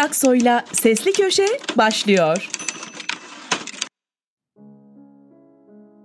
[0.00, 1.46] Aksoy'la Sesli Köşe
[1.78, 2.48] başlıyor.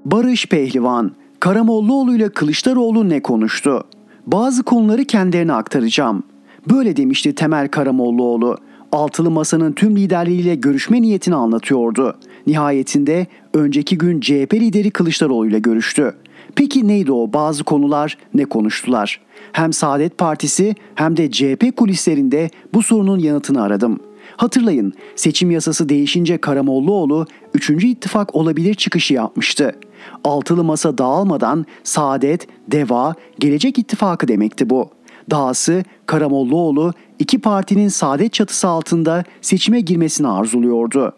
[0.05, 3.83] Barış Pehlivan, Karamollaoğlu ile Kılıçdaroğlu ne konuştu?
[4.27, 6.23] Bazı konuları kendilerine aktaracağım.
[6.69, 8.57] Böyle demişti Temel Karamollaoğlu.
[8.91, 12.17] Altılı Masa'nın tüm liderleriyle görüşme niyetini anlatıyordu.
[12.47, 16.15] Nihayetinde önceki gün CHP lideri Kılıçdaroğlu ile görüştü.
[16.55, 19.21] Peki neydi o bazı konular ne konuştular?
[19.55, 23.99] Hem Saadet Partisi hem de CHP kulislerinde bu sorunun yanıtını aradım.
[24.37, 27.69] Hatırlayın seçim yasası değişince Karamollaoğlu 3.
[27.69, 29.75] ittifak olabilir çıkışı yapmıştı.
[30.23, 34.89] Altılı masa dağılmadan Saadet, Deva, Gelecek ittifakı demekti bu.
[35.29, 41.13] Dahası Karamollaoğlu iki partinin Saadet çatısı altında seçime girmesini arzuluyordu.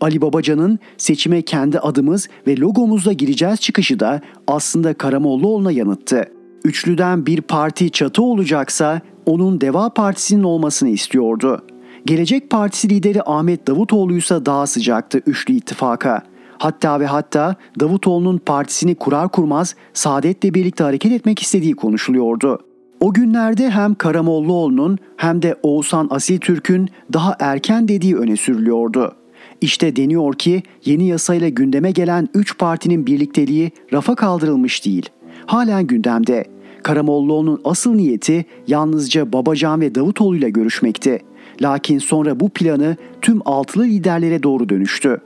[0.00, 6.39] Ali Babacan'ın seçime kendi adımız ve logomuzla gireceğiz çıkışı da aslında Karamollaoğlu'na yanıttı.
[6.64, 11.62] Üçlüden bir parti çatı olacaksa onun Deva Partisi'nin olmasını istiyordu.
[12.06, 16.22] Gelecek Partisi lideri Ahmet Davutoğlu ise daha sıcaktı üçlü ittifaka.
[16.58, 22.58] Hatta ve hatta Davutoğlu'nun partisini kurar kurmaz Saadet'le birlikte hareket etmek istediği konuşuluyordu.
[23.00, 29.14] O günlerde hem Karamollaoğlu'nun hem de Oğuzhan Asil Türk'ün daha erken dediği öne sürülüyordu.
[29.60, 35.10] İşte deniyor ki yeni yasayla gündeme gelen 3 partinin birlikteliği rafa kaldırılmış değil.
[35.50, 36.44] Halen gündemde.
[36.82, 41.18] Karamollaoğlu'nun asıl niyeti yalnızca Babacan ve Davutoğlu ile görüşmekti.
[41.62, 45.20] Lakin sonra bu planı tüm altılı liderlere doğru dönüştü.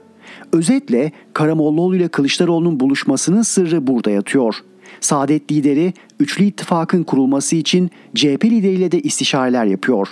[0.53, 4.55] Özetle Karamollaoğlu ile Kılıçdaroğlu'nun buluşmasının sırrı burada yatıyor.
[4.99, 10.07] Saadet lideri üçlü ittifakın kurulması için CHP lideriyle de istişareler yapıyor.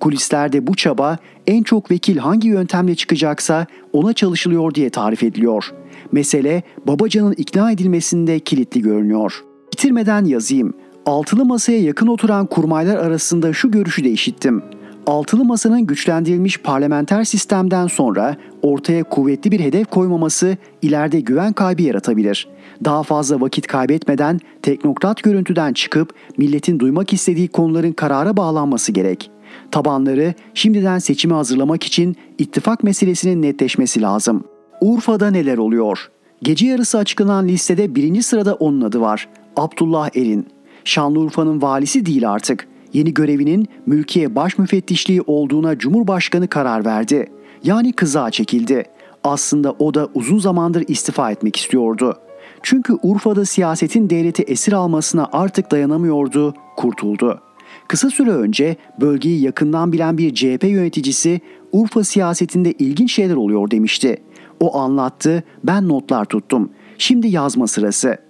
[0.00, 5.72] Kulislerde bu çaba en çok vekil hangi yöntemle çıkacaksa ona çalışılıyor diye tarif ediliyor.
[6.12, 9.47] Mesele Babacan'ın ikna edilmesinde kilitli görünüyor.
[9.72, 10.74] Bitirmeden yazayım.
[11.06, 14.62] Altılı masaya yakın oturan kurmaylar arasında şu görüşü de işittim.
[15.06, 22.48] Altılı Masa'nın güçlendirilmiş parlamenter sistemden sonra ortaya kuvvetli bir hedef koymaması ileride güven kaybı yaratabilir.
[22.84, 29.30] Daha fazla vakit kaybetmeden teknokrat görüntüden çıkıp milletin duymak istediği konuların karara bağlanması gerek.
[29.70, 34.44] Tabanları şimdiden seçimi hazırlamak için ittifak meselesinin netleşmesi lazım.
[34.80, 36.10] Urfa'da neler oluyor?
[36.42, 39.28] Gece yarısı açıklanan listede birinci sırada onun adı var.
[39.58, 40.46] Abdullah Erin.
[40.84, 47.32] Şanlıurfa'nın valisi değil artık yeni görevinin mülkiye baş müfettişliği olduğuna Cumhurbaşkanı karar verdi.
[47.64, 48.84] Yani kıza çekildi.
[49.24, 52.14] Aslında o da uzun zamandır istifa etmek istiyordu.
[52.62, 57.40] Çünkü Urfa'da siyasetin devleti esir almasına artık dayanamıyordu, kurtuldu.
[57.88, 61.40] Kısa süre önce bölgeyi yakından bilen bir CHP yöneticisi
[61.72, 64.16] Urfa siyasetinde ilginç şeyler oluyor demişti.
[64.60, 66.70] O anlattı, ben notlar tuttum.
[66.98, 68.27] Şimdi yazma sırası.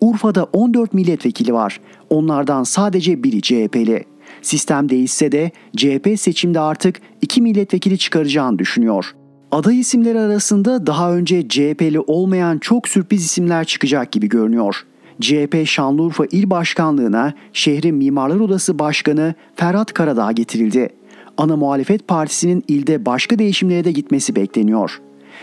[0.00, 1.80] Urfa'da 14 milletvekili var.
[2.10, 4.04] Onlardan sadece biri CHP'li.
[4.42, 9.14] Sistem değişse de CHP seçimde artık iki milletvekili çıkaracağını düşünüyor.
[9.50, 14.84] Aday isimleri arasında daha önce CHP'li olmayan çok sürpriz isimler çıkacak gibi görünüyor.
[15.20, 20.88] CHP Şanlıurfa İl Başkanlığı'na şehrin Mimarlar Odası Başkanı Ferhat Karadağ getirildi.
[21.36, 25.00] Ana muhalefet partisinin ilde başka değişimlere de gitmesi bekleniyor.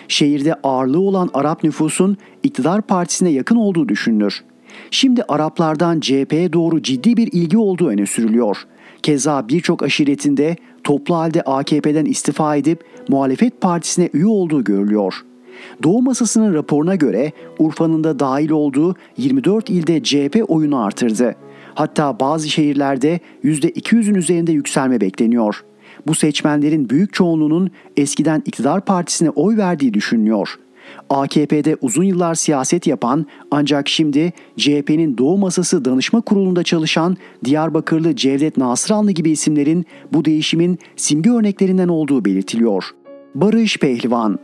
[0.07, 4.43] Şehirde ağırlığı olan Arap nüfusun iktidar partisine yakın olduğu düşünülür.
[4.91, 8.57] Şimdi Araplardan CHP'ye doğru ciddi bir ilgi olduğu öne sürülüyor.
[9.03, 15.25] Keza birçok aşiretinde toplu halde AKP'den istifa edip muhalefet partisine üye olduğu görülüyor.
[15.83, 21.35] Doğu Masası'nın raporuna göre Urfa'nın da dahil olduğu 24 ilde CHP oyunu artırdı.
[21.75, 25.65] Hatta bazı şehirlerde %200'ün üzerinde yükselme bekleniyor.
[26.07, 30.49] Bu seçmenlerin büyük çoğunluğunun eskiden iktidar partisine oy verdiği düşünülüyor.
[31.09, 38.57] AKP'de uzun yıllar siyaset yapan ancak şimdi CHP'nin Doğu Masası Danışma Kurulu'nda çalışan Diyarbakırlı Cevdet
[38.57, 42.83] Nasıranlı gibi isimlerin bu değişimin simge örneklerinden olduğu belirtiliyor.
[43.35, 44.39] Barış Pehlivan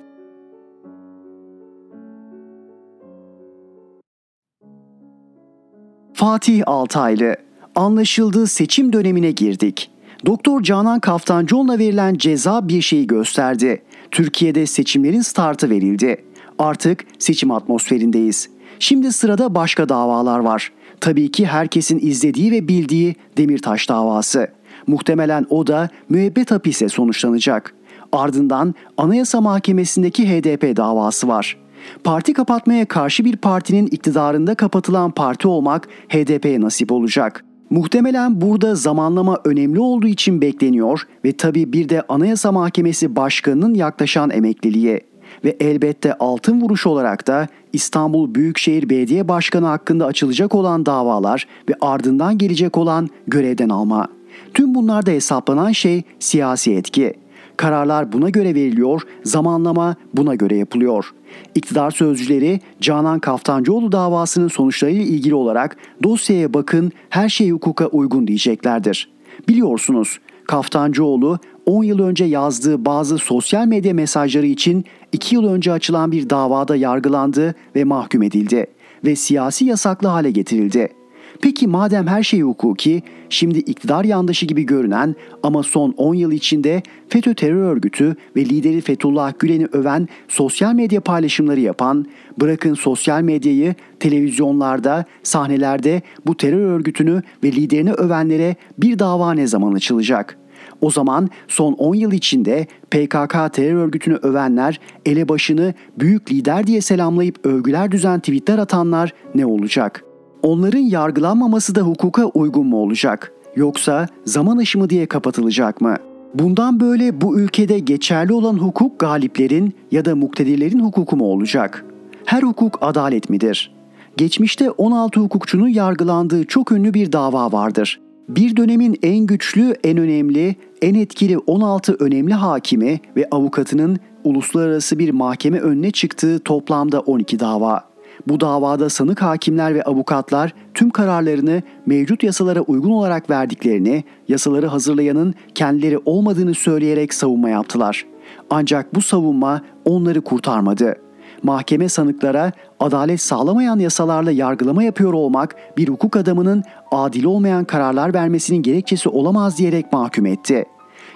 [6.14, 7.36] Fatih Altaylı
[7.76, 9.92] Anlaşıldı seçim dönemine girdik.
[10.26, 13.82] Doktor Canan Kaftancıoğlu'na verilen ceza bir şeyi gösterdi.
[14.12, 16.24] Türkiye'de seçimlerin startı verildi.
[16.60, 18.50] Artık seçim atmosferindeyiz.
[18.80, 20.72] Şimdi sırada başka davalar var.
[21.00, 24.48] Tabii ki herkesin izlediği ve bildiği Demirtaş davası.
[24.88, 27.76] Muhtemelen o da müebbet hapise sonuçlanacak.
[28.12, 31.58] Ardından Anayasa Mahkemesi'ndeki HDP davası var.
[32.04, 37.46] Parti kapatmaya karşı bir partinin iktidarında kapatılan parti olmak HDP'ye nasip olacak.
[37.72, 44.30] Muhtemelen burada zamanlama önemli olduğu için bekleniyor ve tabii bir de Anayasa Mahkemesi Başkanı'nın yaklaşan
[44.30, 45.02] emekliliği
[45.44, 51.74] ve elbette altın vuruş olarak da İstanbul Büyükşehir Belediye Başkanı hakkında açılacak olan davalar ve
[51.82, 54.08] ardından gelecek olan görevden alma.
[54.54, 57.14] Tüm bunlarda hesaplanan şey siyasi etki.
[57.62, 61.14] Kararlar buna göre veriliyor, zamanlama buna göre yapılıyor.
[61.56, 69.10] İktidar sözcüleri Canan Kaftancıoğlu davasının sonuçlarıyla ilgili olarak dosyaya bakın her şey hukuka uygun diyeceklerdir.
[69.48, 76.12] Biliyorsunuz Kaftancıoğlu 10 yıl önce yazdığı bazı sosyal medya mesajları için 2 yıl önce açılan
[76.12, 78.68] bir davada yargılandı ve mahkum edildi
[79.06, 81.01] ve siyasi yasaklı hale getirildi.
[81.42, 86.84] Peki madem her şey hukuki, şimdi iktidar yandaşı gibi görünen ama son 10 yıl içinde
[87.10, 92.06] FETÖ terör örgütü ve lideri Fethullah Gülen'i öven sosyal medya paylaşımları yapan,
[92.38, 99.74] bırakın sosyal medyayı televizyonlarda, sahnelerde bu terör örgütünü ve liderini övenlere bir dava ne zaman
[99.74, 100.38] açılacak?''
[100.82, 107.46] O zaman son 10 yıl içinde PKK terör örgütünü övenler, elebaşını büyük lider diye selamlayıp
[107.46, 110.11] övgüler düzen tweetler atanlar ne olacak?
[110.44, 113.32] Onların yargılanmaması da hukuka uygun mu olacak?
[113.56, 115.96] Yoksa zaman aşımı diye kapatılacak mı?
[116.34, 121.86] Bundan böyle bu ülkede geçerli olan hukuk galiplerin ya da muktedirlerin hukuku mu olacak?
[122.26, 123.72] Her hukuk adalet midir?
[124.18, 128.00] Geçmişte 16 hukukçunun yargılandığı çok ünlü bir dava vardır.
[128.30, 135.10] Bir dönemin en güçlü, en önemli, en etkili 16 önemli hakimi ve avukatının uluslararası bir
[135.10, 137.91] mahkeme önüne çıktığı toplamda 12 dava.
[138.28, 145.34] Bu davada sanık hakimler ve avukatlar tüm kararlarını mevcut yasalara uygun olarak verdiklerini, yasaları hazırlayanın
[145.56, 148.06] kendileri olmadığını söyleyerek savunma yaptılar.
[148.50, 150.96] Ancak bu savunma onları kurtarmadı.
[151.44, 158.62] Mahkeme sanıklara adalet sağlamayan yasalarla yargılama yapıyor olmak bir hukuk adamının adil olmayan kararlar vermesinin
[158.62, 160.66] gerekçesi olamaz diyerek mahkum etti.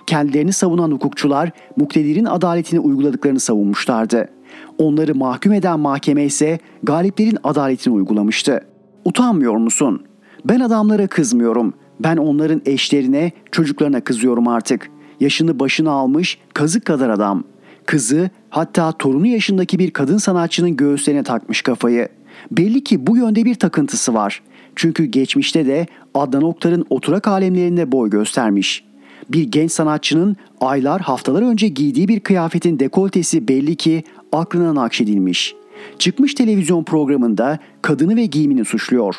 [0.07, 4.34] Kendilerini savunan hukukçular muktedirin adaletini uyguladıklarını savunmuşlardı.
[4.77, 8.61] Onları mahkum eden mahkeme ise galiplerin adaletini uygulamıştı.
[9.05, 10.03] Utanmıyor musun?
[10.45, 11.73] Ben adamlara kızmıyorum.
[11.99, 14.89] Ben onların eşlerine, çocuklarına kızıyorum artık.
[15.19, 17.43] Yaşını başına almış kazık kadar adam.
[17.85, 22.09] Kızı hatta torunu yaşındaki bir kadın sanatçının göğüslerine takmış kafayı.
[22.51, 24.41] Belli ki bu yönde bir takıntısı var.
[24.75, 28.85] Çünkü geçmişte de Adnan Oktar'ın oturak alemlerinde boy göstermiş.
[29.29, 34.03] Bir genç sanatçının aylar haftalar önce giydiği bir kıyafetin dekoltesi belli ki
[34.37, 35.55] aklına nakşedilmiş.
[35.99, 39.15] Çıkmış televizyon programında kadını ve giyimini suçluyor.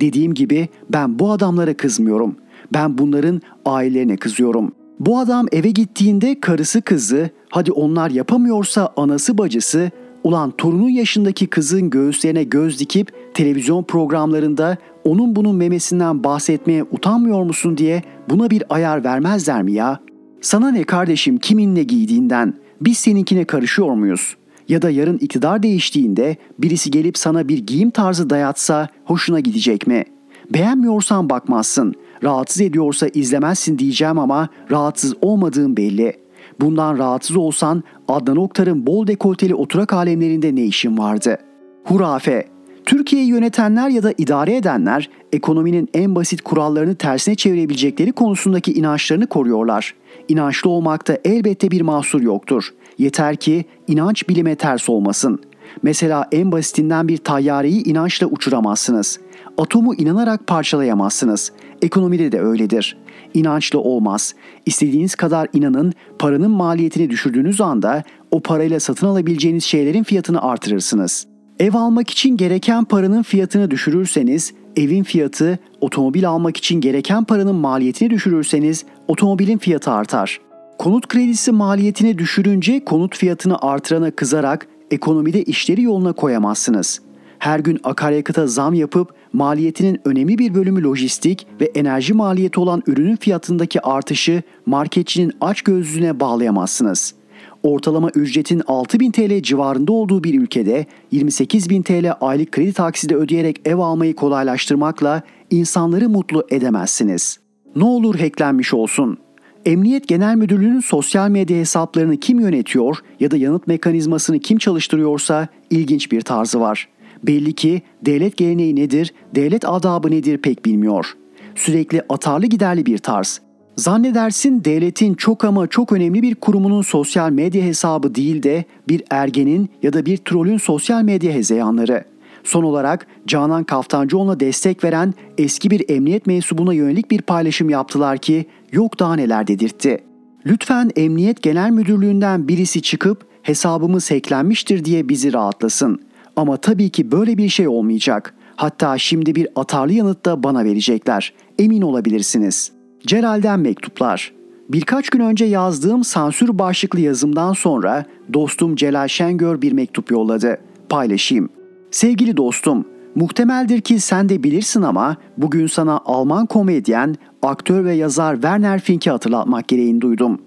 [0.00, 2.36] Dediğim gibi ben bu adamlara kızmıyorum.
[2.72, 4.72] Ben bunların ailelerine kızıyorum.
[5.00, 9.90] Bu adam eve gittiğinde karısı kızı, hadi onlar yapamıyorsa anası bacısı,
[10.24, 17.76] ulan torunun yaşındaki kızın göğüslerine göz dikip televizyon programlarında onun bunun memesinden bahsetmeye utanmıyor musun
[17.76, 20.00] diye buna bir ayar vermezler mi ya?
[20.40, 22.54] Sana ne kardeşim kimin ne giydiğinden?
[22.80, 24.36] Biz seninkine karışıyor muyuz?
[24.70, 30.04] Ya da yarın iktidar değiştiğinde birisi gelip sana bir giyim tarzı dayatsa hoşuna gidecek mi?
[30.50, 31.94] Beğenmiyorsan bakmazsın.
[32.24, 36.12] Rahatsız ediyorsa izlemezsin diyeceğim ama rahatsız olmadığım belli.
[36.60, 41.38] Bundan rahatsız olsan Adnan Oktar'ın bol dekolteli oturak alemlerinde ne işin vardı?
[41.84, 42.48] Hurafe.
[42.86, 49.94] Türkiye'yi yönetenler ya da idare edenler ekonominin en basit kurallarını tersine çevirebilecekleri konusundaki inançlarını koruyorlar.
[50.28, 52.72] İnançlı olmakta elbette bir mahsur yoktur.
[53.00, 55.40] Yeter ki inanç bilime ters olmasın.
[55.82, 59.20] Mesela en basitinden bir tayyareyi inançla uçuramazsınız.
[59.58, 61.52] Atomu inanarak parçalayamazsınız.
[61.82, 62.96] Ekonomide de öyledir.
[63.34, 64.34] İnançlı olmaz.
[64.66, 71.26] İstediğiniz kadar inanın, paranın maliyetini düşürdüğünüz anda o parayla satın alabileceğiniz şeylerin fiyatını artırırsınız.
[71.58, 78.10] Ev almak için gereken paranın fiyatını düşürürseniz, evin fiyatı, otomobil almak için gereken paranın maliyetini
[78.10, 80.49] düşürürseniz, otomobilin fiyatı artar.
[80.80, 87.00] Konut kredisi maliyetini düşürünce konut fiyatını artırana kızarak ekonomide işleri yoluna koyamazsınız.
[87.38, 93.16] Her gün akaryakıta zam yapıp maliyetinin önemli bir bölümü lojistik ve enerji maliyeti olan ürünün
[93.16, 97.14] fiyatındaki artışı marketçinin aç gözlüğüne bağlayamazsınız.
[97.62, 103.78] Ortalama ücretin 6000 TL civarında olduğu bir ülkede 28000 TL aylık kredi taksidi ödeyerek ev
[103.78, 107.38] almayı kolaylaştırmakla insanları mutlu edemezsiniz.
[107.76, 109.18] Ne olur hacklenmiş olsun.
[109.66, 116.12] Emniyet Genel Müdürlüğü'nün sosyal medya hesaplarını kim yönetiyor ya da yanıt mekanizmasını kim çalıştırıyorsa ilginç
[116.12, 116.88] bir tarzı var.
[117.22, 121.06] Belli ki devlet geleneği nedir, devlet adabı nedir pek bilmiyor.
[121.54, 123.40] Sürekli atarlı giderli bir tarz.
[123.76, 129.68] Zannedersin devletin çok ama çok önemli bir kurumunun sosyal medya hesabı değil de bir ergenin
[129.82, 132.04] ya da bir trolün sosyal medya hezeyanları.
[132.44, 138.46] Son olarak Canan Kaftancıoğlu'na destek veren eski bir emniyet mensubuna yönelik bir paylaşım yaptılar ki
[138.72, 140.04] yok daha neler dedirtti.
[140.46, 146.00] Lütfen Emniyet Genel Müdürlüğü'nden birisi çıkıp hesabımız hacklenmiştir diye bizi rahatlasın.
[146.36, 148.34] Ama tabii ki böyle bir şey olmayacak.
[148.56, 151.34] Hatta şimdi bir atarlı yanıt da bana verecekler.
[151.58, 152.72] Emin olabilirsiniz.
[153.06, 154.32] Celal'den mektuplar.
[154.68, 160.58] Birkaç gün önce yazdığım sansür başlıklı yazımdan sonra dostum Celal Şengör bir mektup yolladı.
[160.88, 161.48] Paylaşayım.
[161.90, 168.34] Sevgili dostum, muhtemeldir ki sen de bilirsin ama bugün sana Alman komedyen, aktör ve yazar
[168.34, 170.40] Werner Fink'i hatırlatmak gereğini duydum.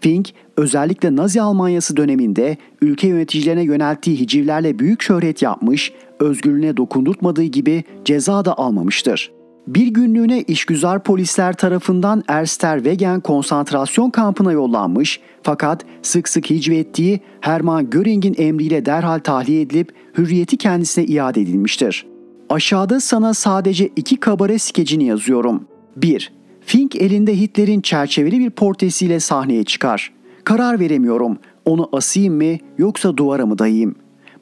[0.00, 7.84] Fink, özellikle Nazi Almanyası döneminde ülke yöneticilerine yönelttiği hicivlerle büyük şöhret yapmış, özgürlüğüne dokundurtmadığı gibi
[8.04, 9.32] ceza da almamıştır.
[9.66, 18.34] Bir günlüğüne işgüzar polisler tarafından Erster-Wegen konsantrasyon kampına yollanmış fakat sık sık hicvettiği Hermann Göring'in
[18.38, 22.06] emriyle derhal tahliye edilip hürriyeti kendisine iade edilmiştir.
[22.50, 25.64] Aşağıda sana sadece iki kabare skecini yazıyorum.
[25.96, 26.32] 1.
[26.60, 30.12] Fink elinde Hitler'in çerçeveli bir portresiyle sahneye çıkar.
[30.44, 31.38] Karar veremiyorum.
[31.64, 33.94] Onu asayım mı yoksa duvara mı dayayım?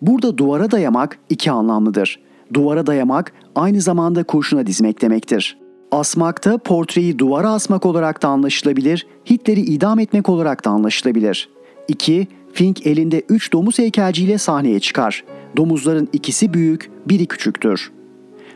[0.02, 2.20] Burada duvara dayamak iki anlamlıdır.
[2.52, 5.59] Duvara dayamak aynı zamanda kurşuna dizmek demektir.
[5.90, 11.49] Asmakta portreyi duvara asmak olarak da anlaşılabilir, Hitler'i idam etmek olarak da anlaşılabilir.
[11.88, 12.28] 2.
[12.52, 15.25] Fink elinde 3 domuz heykelciyle sahneye çıkar.
[15.57, 17.92] Domuzların ikisi büyük, biri küçüktür.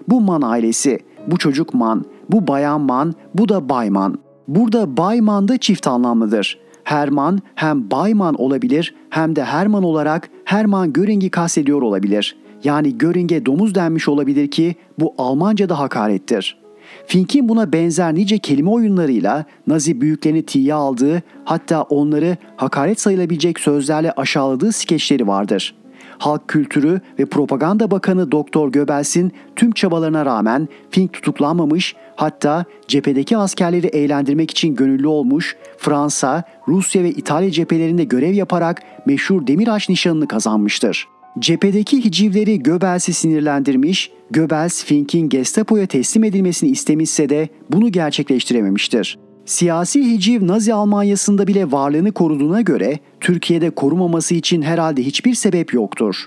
[0.08, 4.18] Bu Man ailesi, bu çocuk Man, bu bayan Man, bu da Bayman.
[4.48, 6.58] Burada Bayman da çift anlamlıdır.
[6.84, 12.36] Herman hem Bayman olabilir hem de Herman olarak Herman Göring'i kastediyor olabilir.
[12.64, 16.58] Yani Göring'e domuz denmiş olabilir ki bu Almanca'da hakarettir.
[17.06, 24.12] Fink'in buna benzer nice kelime oyunlarıyla Nazi büyüklerini tiye aldığı hatta onları hakaret sayılabilecek sözlerle
[24.12, 25.84] aşağıladığı skeçleri vardır.''
[26.18, 33.86] Halk Kültürü ve Propaganda Bakanı Doktor Göbels'in tüm çabalarına rağmen Fink tutuklanmamış, hatta cephedeki askerleri
[33.86, 41.08] eğlendirmek için gönüllü olmuş, Fransa, Rusya ve İtalya cephelerinde görev yaparak meşhur Demiraç nişanını kazanmıştır.
[41.38, 49.18] Cephedeki hicivleri Göbels'i sinirlendirmiş, Göbels Fink'in Gestapo'ya teslim edilmesini istemişse de bunu gerçekleştirememiştir.
[49.44, 56.26] Siyasi hiciv Nazi Almanyası'nda bile varlığını koruduğuna göre Türkiye'de korumaması için herhalde hiçbir sebep yoktur.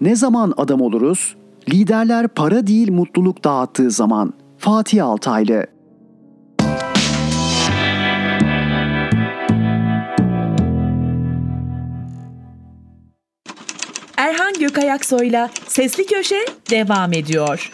[0.00, 1.36] Ne zaman adam oluruz?
[1.70, 4.32] Liderler para değil mutluluk dağıttığı zaman.
[4.58, 5.66] Fatih Altaylı
[14.26, 17.70] Erhan Gökayaksoy'la Sesli Köşe devam ediyor.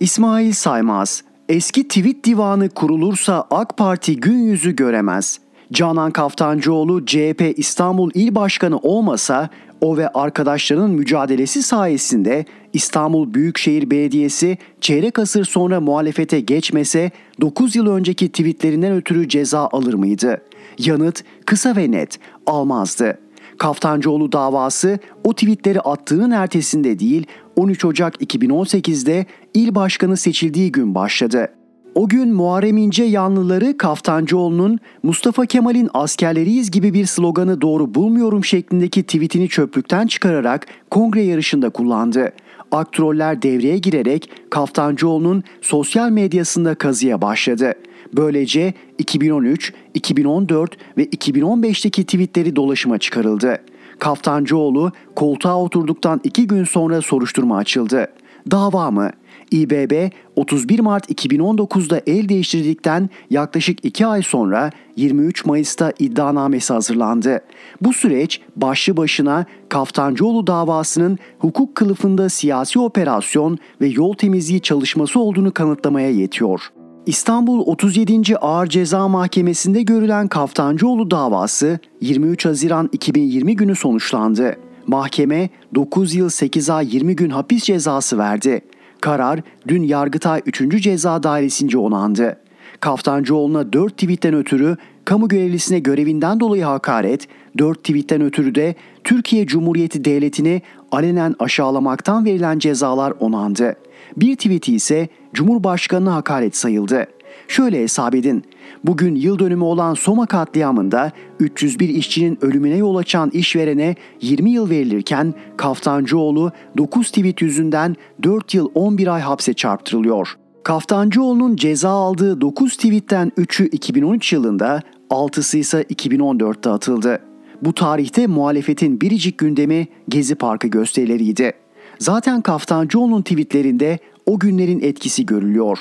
[0.00, 5.40] İsmail Saymaz Eski tweet divanı kurulursa AK Parti gün yüzü göremez.
[5.72, 14.58] Canan Kaftancıoğlu CHP İstanbul İl Başkanı olmasa o ve arkadaşlarının mücadelesi sayesinde İstanbul Büyükşehir Belediyesi
[14.80, 17.10] çeyrek asır sonra muhalefete geçmese
[17.40, 20.40] 9 yıl önceki tweetlerinden ötürü ceza alır mıydı?
[20.78, 23.18] Yanıt kısa ve net almazdı.
[23.58, 27.26] Kaftancıoğlu davası o tweetleri attığının ertesinde değil
[27.56, 31.48] 13 Ocak 2018'de il başkanı seçildiği gün başladı.
[31.94, 39.02] O gün Muharrem İnce yanlıları Kaftancıoğlu'nun Mustafa Kemal'in askerleriyiz gibi bir sloganı doğru bulmuyorum şeklindeki
[39.02, 42.32] tweetini çöplükten çıkararak kongre yarışında kullandı.
[42.72, 47.74] Aktroller devreye girerek Kaftancıoğlu'nun sosyal medyasında kazıya başladı.
[48.16, 53.58] Böylece 2013, 2014 ve 2015'teki tweetleri dolaşıma çıkarıldı.
[53.98, 58.08] Kaftancıoğlu koltuğa oturduktan iki gün sonra soruşturma açıldı.
[58.50, 59.10] Dava mı?
[59.50, 67.40] İBB 31 Mart 2019'da el değiştirdikten yaklaşık 2 ay sonra 23 Mayıs'ta iddianamesi hazırlandı.
[67.80, 75.54] Bu süreç başlı başına Kaftancıoğlu davasının hukuk kılıfında siyasi operasyon ve yol temizliği çalışması olduğunu
[75.54, 76.72] kanıtlamaya yetiyor.
[77.06, 78.36] İstanbul 37.
[78.36, 84.56] Ağır Ceza Mahkemesi'nde görülen Kaftancıoğlu davası 23 Haziran 2020 günü sonuçlandı.
[84.86, 88.60] Mahkeme 9 yıl 8 ay 20 gün hapis cezası verdi.
[89.00, 90.82] Karar dün Yargıtay 3.
[90.82, 92.36] Ceza Dairesi'nce onandı.
[92.80, 97.28] Kaftancıoğlu'na 4 tweetten ötürü kamu görevlisine görevinden dolayı hakaret,
[97.58, 103.76] 4 tweetten ötürü de Türkiye Cumhuriyeti Devleti'ni alenen aşağılamaktan verilen cezalar onandı.
[104.16, 107.06] Bir tweeti ise Cumhurbaşkanı'na hakaret sayıldı.
[107.48, 108.44] Şöyle hesap edin.
[108.84, 115.34] Bugün yıl dönümü olan Soma katliamında 301 işçinin ölümüne yol açan işverene 20 yıl verilirken
[115.56, 120.36] Kaftancıoğlu 9 tweet yüzünden 4 yıl 11 ay hapse çarptırılıyor.
[120.64, 127.18] Kaftancıoğlu'nun ceza aldığı 9 tweetten 3'ü 2013 yılında, 6'sı ise 2014'te atıldı.
[127.62, 131.52] Bu tarihte muhalefetin biricik gündemi Gezi Parkı gösterileriydi.
[131.98, 135.78] Zaten Kaftancıoğlu'nun tweetlerinde o günlerin etkisi görülüyor.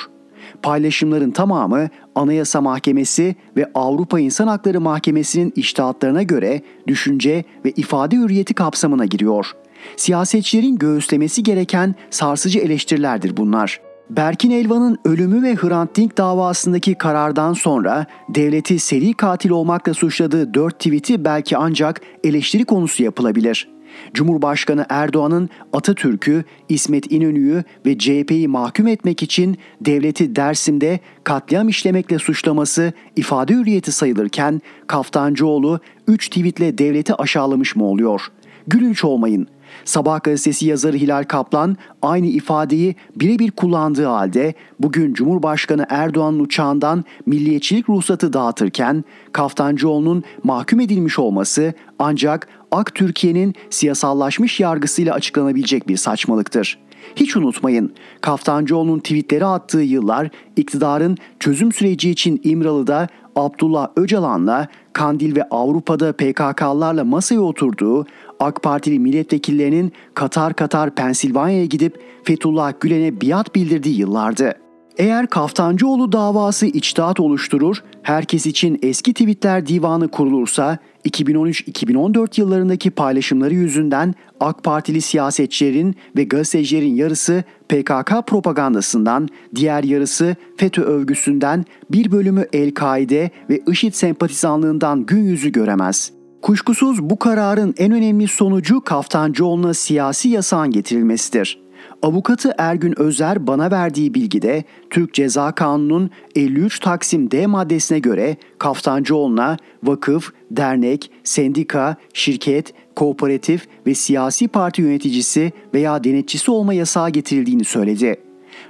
[0.62, 8.54] Paylaşımların tamamı Anayasa Mahkemesi ve Avrupa İnsan Hakları Mahkemesi'nin iştahatlarına göre düşünce ve ifade hürriyeti
[8.54, 9.52] kapsamına giriyor.
[9.98, 13.82] Siyasetçilerin göğüslemesi gereken sarsıcı eleştirilerdir bunlar.
[14.10, 20.80] Berkin Elvan'ın ölümü ve Hrant Dink davasındaki karardan sonra devleti seri katil olmakla suçladığı 4
[20.80, 23.68] tweet'i belki ancak eleştiri konusu yapılabilir.
[24.14, 32.94] Cumhurbaşkanı Erdoğan'ın Atatürk'ü, İsmet İnönü'yü ve CHP'yi mahkum etmek için devleti Dersim'de katliam işlemekle suçlaması
[33.16, 38.32] ifade hürriyeti sayılırken Kaftancıoğlu 3 tweetle devleti aşağılamış mı oluyor?
[38.68, 39.48] Gülünç olmayın.
[39.86, 47.90] Sabah gazetesi yazarı Hilal Kaplan aynı ifadeyi birebir kullandığı halde bugün Cumhurbaşkanı Erdoğan'ın uçağından milliyetçilik
[47.90, 56.80] ruhsatı dağıtırken Kaftancıoğlu'nun mahkum edilmiş olması ancak Ak Türkiye'nin siyasallaşmış yargısıyla açıklanabilecek bir saçmalıktır.
[57.16, 65.44] Hiç unutmayın, Kaftancıoğlu'nun tweetleri attığı yıllar iktidarın çözüm süreci için İmralı'da Abdullah Öcalan'la Kandil ve
[65.44, 68.06] Avrupa'da PKK'larla masaya oturduğu
[68.40, 74.54] AK Partili milletvekillerinin Katar Katar Pensilvanya'ya gidip Fethullah Gülen'e biat bildirdiği yıllardı.
[74.98, 84.14] Eğer Kaftancıoğlu davası içtihat oluşturur, herkes için eski tweetler divanı kurulursa 2013-2014 yıllarındaki paylaşımları yüzünden
[84.40, 93.32] AK Partili siyasetçilerin ve gazetecilerin yarısı PKK propagandasından, diğer yarısı FETÖ övgüsünden, bir bölümü El-Kaide
[93.50, 100.72] ve IŞİD sempatizanlığından gün yüzü göremez.'' Kuşkusuz bu kararın en önemli sonucu Kaftancıoğlu'na siyasi yasağın
[100.72, 101.62] getirilmesidir.
[102.02, 109.58] Avukatı Ergün Özer bana verdiği bilgide Türk Ceza Kanunu'nun 53 Taksim D maddesine göre Kaftancıoğlu'na
[109.84, 118.16] vakıf, dernek, sendika, şirket, kooperatif ve siyasi parti yöneticisi veya denetçisi olma yasağı getirildiğini söyledi.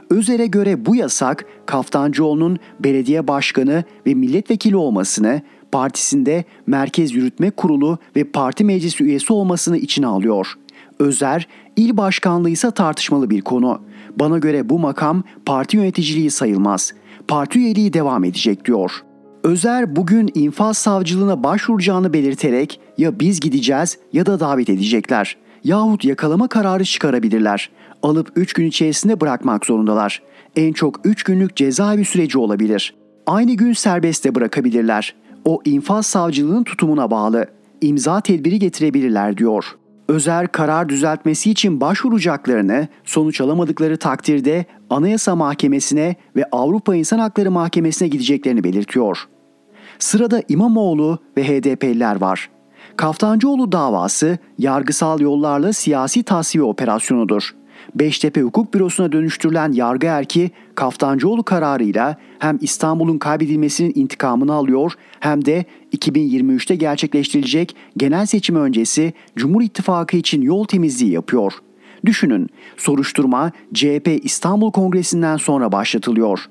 [0.09, 8.23] Özer'e göre bu yasak Kaftancıoğlu'nun belediye başkanı ve milletvekili olmasını, partisinde Merkez Yürütme Kurulu ve
[8.23, 10.55] parti meclisi üyesi olmasını içine alıyor.
[11.01, 13.81] Özer, il başkanlığı ise tartışmalı bir konu.
[14.19, 16.93] Bana göre bu makam parti yöneticiliği sayılmaz.
[17.27, 18.91] Parti üyeliği devam edecek diyor.
[19.43, 25.37] Özer bugün infaz savcılığına başvuracağını belirterek ya biz gideceğiz ya da davet edecekler.
[25.63, 27.69] Yahut yakalama kararı çıkarabilirler.
[28.03, 30.21] Alıp 3 gün içerisinde bırakmak zorundalar.
[30.55, 32.95] En çok 3 günlük cezaevi süreci olabilir.
[33.27, 35.15] Aynı gün serbest bırakabilirler.
[35.45, 37.45] O infaz savcılığının tutumuna bağlı.
[37.81, 39.80] İmza tedbiri getirebilirler diyor.
[40.07, 48.07] Özer karar düzeltmesi için başvuracaklarını sonuç alamadıkları takdirde Anayasa Mahkemesi'ne ve Avrupa İnsan Hakları Mahkemesi'ne
[48.07, 49.27] gideceklerini belirtiyor.
[49.99, 52.49] Sırada İmamoğlu ve HDP'liler var.
[52.95, 57.55] Kaftancıoğlu davası yargısal yollarla siyasi tasfiye operasyonudur.
[57.95, 65.65] Beştepe Hukuk Bürosu'na dönüştürülen yargı erki Kaftancıoğlu kararıyla hem İstanbul'un kaybedilmesinin intikamını alıyor hem de
[65.97, 71.53] 2023'te gerçekleştirilecek genel seçim öncesi Cumhur İttifakı için yol temizliği yapıyor.
[72.05, 76.45] Düşünün, soruşturma CHP İstanbul Kongresi'nden sonra başlatılıyor.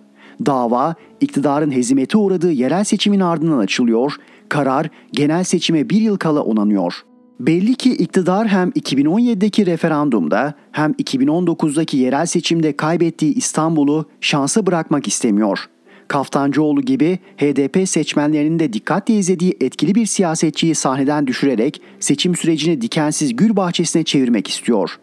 [0.46, 4.16] Dava iktidarın hezimete uğradığı yerel seçimin ardından açılıyor,
[4.48, 7.09] karar genel seçime bir yıl kala onanıyor.''
[7.40, 15.64] Belli ki iktidar hem 2017'deki referandumda hem 2019'daki yerel seçimde kaybettiği İstanbul'u şansa bırakmak istemiyor.
[16.09, 23.37] Kaftancıoğlu gibi HDP seçmenlerinin de dikkatle izlediği etkili bir siyasetçiyi sahneden düşürerek seçim sürecini dikensiz
[23.37, 24.98] gül bahçesine çevirmek istiyor.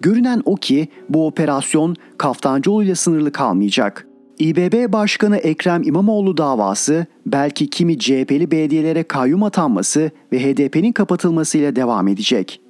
[0.00, 4.06] Görünen o ki bu operasyon Kaftancıoğlu ile sınırlı kalmayacak.
[4.42, 12.08] İBB Başkanı Ekrem İmamoğlu davası belki kimi CHP'li belediyelere kayyum atanması ve HDP'nin kapatılmasıyla devam
[12.08, 12.60] edecek.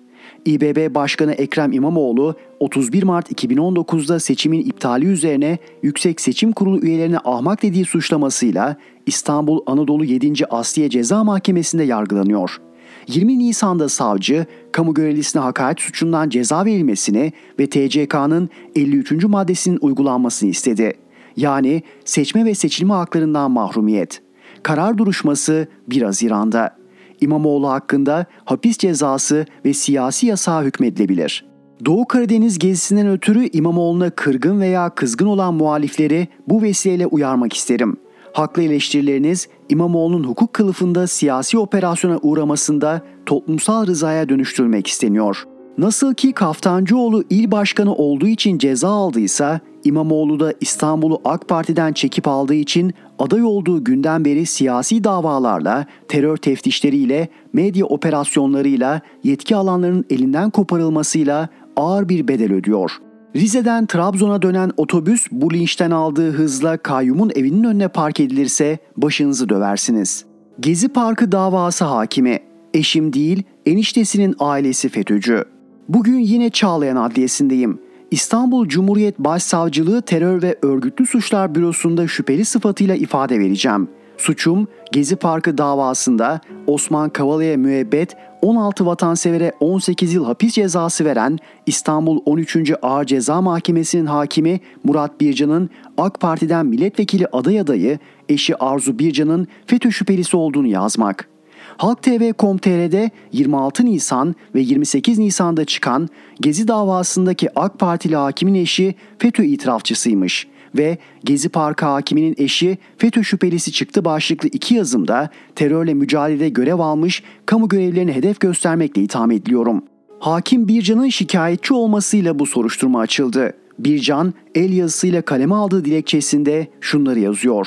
[0.47, 7.63] İBB Başkanı Ekrem İmamoğlu 31 Mart 2019'da seçimin iptali üzerine Yüksek Seçim Kurulu üyelerine ahmak
[7.63, 10.47] dediği suçlamasıyla İstanbul Anadolu 7.
[10.47, 12.61] Asliye Ceza Mahkemesi'nde yargılanıyor.
[13.09, 19.25] 20 Nisan'da savcı, kamu görevlisine hakaret suçundan ceza verilmesini ve TCK'nın 53.
[19.25, 20.93] maddesinin uygulanmasını istedi
[21.37, 24.23] yani seçme ve seçilme haklarından mahrumiyet.
[24.63, 26.77] Karar duruşması 1 Haziran'da.
[27.21, 31.45] İmamoğlu hakkında hapis cezası ve siyasi yasağa hükmedilebilir.
[31.85, 37.97] Doğu Karadeniz gezisinden ötürü İmamoğlu'na kırgın veya kızgın olan muhalifleri bu vesileyle uyarmak isterim.
[38.33, 45.45] Haklı eleştirileriniz İmamoğlu'nun hukuk kılıfında siyasi operasyona uğramasında toplumsal rızaya dönüştürmek isteniyor.
[45.79, 52.29] Nasıl ki Kaftancıoğlu il başkanı olduğu için ceza aldıysa İmamoğlu da İstanbul'u AK Parti'den çekip
[52.29, 60.51] aldığı için aday olduğu günden beri siyasi davalarla, terör teftişleriyle, medya operasyonlarıyla, yetki alanlarının elinden
[60.51, 62.93] koparılmasıyla ağır bir bedel ödüyor.
[63.37, 70.25] Rize'den Trabzon'a dönen otobüs bu linçten aldığı hızla kayyumun evinin önüne park edilirse başınızı döversiniz.
[70.61, 72.39] Gezi Parkı davası hakimi,
[72.75, 75.45] eşim değil eniştesinin ailesi FETÖ'cü.
[75.89, 77.79] Bugün yine Çağlayan Adliyesi'ndeyim.
[78.11, 83.89] İstanbul Cumhuriyet Başsavcılığı Terör ve Örgütlü Suçlar Bürosu'nda şüpheli sıfatıyla ifade vereceğim.
[84.19, 92.21] Suçum Gezi Parkı davasında Osman Kavala'ya müebbet 16 vatansevere 18 yıl hapis cezası veren İstanbul
[92.27, 92.57] 13.
[92.83, 99.91] Ağır Ceza Mahkemesi'nin hakimi Murat Bircan'ın AK Parti'den milletvekili aday adayı eşi Arzu Bircan'ın FETÖ
[99.91, 101.32] şüphelisi olduğunu yazmak.
[101.77, 106.09] Halk TV.com.tr'de 26 Nisan ve 28 Nisan'da çıkan
[106.41, 113.73] Gezi davasındaki AK Partili hakimin eşi FETÖ itirafçısıymış ve Gezi Parkı hakiminin eşi FETÖ şüphelisi
[113.73, 119.85] çıktı başlıklı iki yazımda terörle mücadelede görev almış kamu görevlilerini hedef göstermekle itham ediliyorum.
[120.21, 123.53] Hakim Bircan'ın şikayetçi olmasıyla bu soruşturma açıldı.
[123.79, 127.67] Bircan el yazısıyla kaleme aldığı dilekçesinde şunları yazıyor.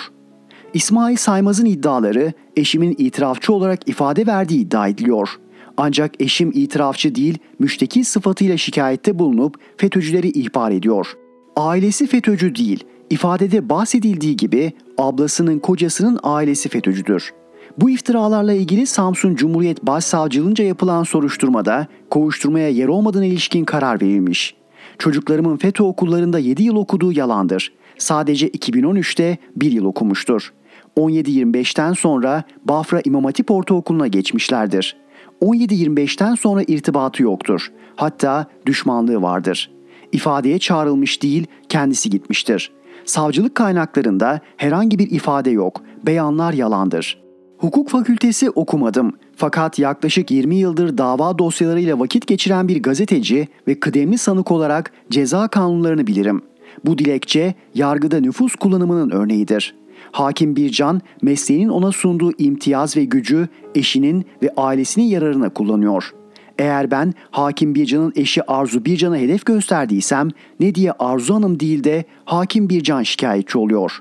[0.76, 5.30] İsmail Saymaz'ın iddiaları eşimin itirafçı olarak ifade verdiği iddia ediliyor.
[5.78, 11.18] Ancak eşim itirafçı değil, müşteki sıfatıyla şikayette bulunup FETÖ'cüleri ihbar ediyor.
[11.56, 17.34] Ailesi FETÖ'cü değil, ifadede bahsedildiği gibi ablasının kocasının ailesi FETÖ'cüdür.
[17.78, 24.56] Bu iftiralarla ilgili Samsun Cumhuriyet Başsavcılığınca yapılan soruşturmada kovuşturmaya yer olmadığına ilişkin karar verilmiş.
[24.98, 27.72] Çocuklarımın FETÖ okullarında 7 yıl okuduğu yalandır.
[27.98, 30.54] Sadece 2013'te 1 yıl okumuştur.
[30.98, 34.98] 17-25'ten sonra Bafra İmam Hatip Ortaokulu'na geçmişlerdir.
[35.42, 37.72] 17-25'ten sonra irtibatı yoktur.
[37.96, 39.72] Hatta düşmanlığı vardır.
[40.12, 42.72] İfadeye çağrılmış değil, kendisi gitmiştir.
[43.06, 47.26] Savcılık kaynaklarında herhangi bir ifade yok, beyanlar yalandır.
[47.58, 54.18] Hukuk fakültesi okumadım fakat yaklaşık 20 yıldır dava dosyalarıyla vakit geçiren bir gazeteci ve kıdemli
[54.18, 56.42] sanık olarak ceza kanunlarını bilirim.
[56.86, 59.76] Bu dilekçe yargıda nüfus kullanımının örneğidir.
[60.16, 66.14] Hakim Bircan mesleğinin ona sunduğu imtiyaz ve gücü eşinin ve ailesinin yararına kullanıyor.
[66.60, 72.06] Eğer ben Hakim Bircan'ın eşi Arzu Bircan'a hedef gösterdiysem ne diye Arzu Hanım değil de
[72.26, 74.00] Hakim Bircan şikayetçi oluyor.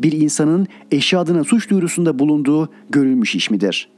[0.00, 3.88] Bir insanın eşi adına suç duyurusunda bulunduğu görülmüş iş midir?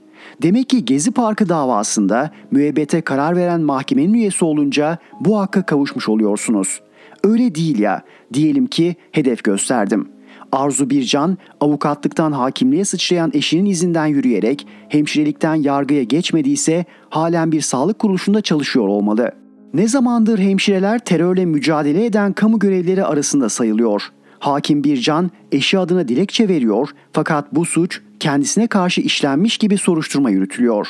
[0.42, 6.80] Demek ki Gezi Parkı davasında müebbete karar veren mahkemenin üyesi olunca bu hakka kavuşmuş oluyorsunuz.
[7.24, 8.02] Öyle değil ya.
[8.32, 10.15] Diyelim ki hedef gösterdim.
[10.52, 18.40] Arzu Bircan, avukatlıktan hakimliğe sıçrayan eşinin izinden yürüyerek hemşirelikten yargıya geçmediyse halen bir sağlık kuruluşunda
[18.40, 19.32] çalışıyor olmalı.
[19.74, 24.02] Ne zamandır hemşireler terörle mücadele eden kamu görevlileri arasında sayılıyor.
[24.38, 30.88] Hakim Bircan eşi adına dilekçe veriyor fakat bu suç kendisine karşı işlenmiş gibi soruşturma yürütülüyor.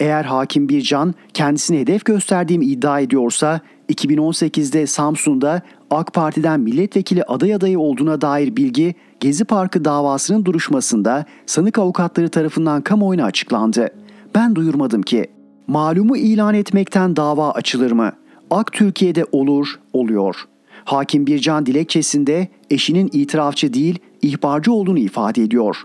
[0.00, 5.62] Eğer hakim Bircan kendisine hedef gösterdiğimi iddia ediyorsa 2018'de Samsun'da
[5.94, 12.82] AK Parti'den milletvekili aday adayı olduğuna dair bilgi Gezi Parkı davasının duruşmasında sanık avukatları tarafından
[12.82, 13.88] kamuoyuna açıklandı.
[14.34, 15.26] Ben duyurmadım ki.
[15.66, 18.12] Malumu ilan etmekten dava açılır mı?
[18.50, 20.36] Ak Türkiye'de olur, oluyor.
[20.84, 25.76] Hakim Bircan dilekçesinde eşinin itirafçı değil, ihbarcı olduğunu ifade ediyor.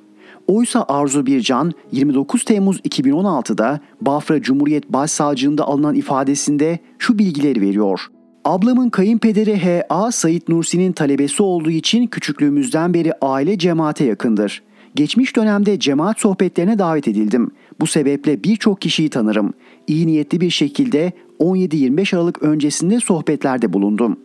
[0.48, 8.10] Oysa Arzu Bircan 29 Temmuz 2016'da Bafra Cumhuriyet Başsavcılığında alınan ifadesinde şu bilgileri veriyor.
[8.46, 10.12] Ablamın kayınpederi H.A.
[10.12, 14.64] Sayit Nursi'nin talebesi olduğu için küçüklüğümüzden beri aile cemaate yakındır.
[14.96, 17.52] Geçmiş dönemde cemaat sohbetlerine davet edildim.
[17.80, 19.54] Bu sebeple birçok kişiyi tanırım.
[19.88, 24.20] İyi niyetli bir şekilde 17-25 Aralık öncesinde sohbetlerde bulundum.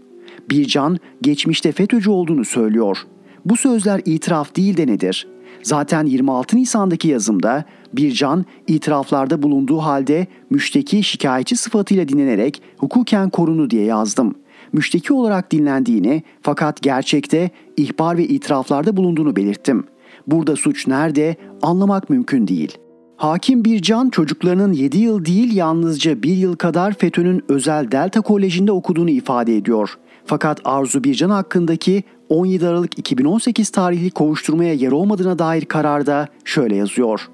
[0.50, 2.98] Bircan geçmişte FETÖ'cü olduğunu söylüyor.
[3.44, 5.28] Bu sözler itiraf değil de nedir?
[5.64, 13.84] Zaten 26 Nisan'daki yazımda Bircan itiraflarda bulunduğu halde müşteki şikayetçi sıfatıyla dinlenerek hukuken korunu diye
[13.84, 14.34] yazdım.
[14.72, 19.84] Müşteki olarak dinlendiğini fakat gerçekte ihbar ve itiraflarda bulunduğunu belirttim.
[20.26, 22.78] Burada suç nerede anlamak mümkün değil.
[23.16, 29.10] Hakim Bircan çocuklarının 7 yıl değil yalnızca 1 yıl kadar FETÖ'nün özel Delta Koleji'nde okuduğunu
[29.10, 29.98] ifade ediyor.
[30.24, 37.28] Fakat Arzu Bircan hakkındaki 17 Aralık 2018 tarihli kovuşturmaya yer olmadığına dair kararda şöyle yazıyor.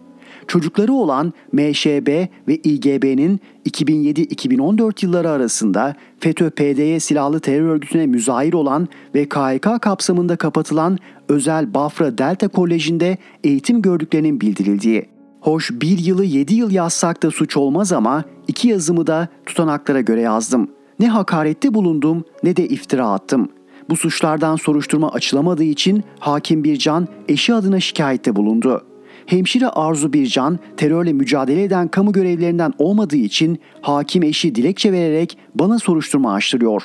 [0.46, 2.09] Çocukları olan MŞB
[2.48, 10.98] ve İGB'nin 2007-2014 yılları arasında FETÖ-PDY silahlı terör örgütüne müzahir olan ve KHK kapsamında kapatılan
[11.29, 15.07] özel Bafra Delta Koleji'nde eğitim gördüklerinin bildirildiği.
[15.40, 20.20] Hoş bir yılı 7 yıl yazsak da suç olmaz ama iki yazımı da tutanaklara göre
[20.20, 20.70] yazdım.
[20.98, 23.48] Ne hakarette bulundum ne de iftira attım.
[23.90, 28.87] Bu suçlardan soruşturma açılamadığı için hakim Bircan eşi adına şikayette bulundu.
[29.26, 35.79] Hemşire Arzu Bircan terörle mücadele eden kamu görevlilerinden olmadığı için hakim eşi dilekçe vererek bana
[35.79, 36.83] soruşturma açtırıyor.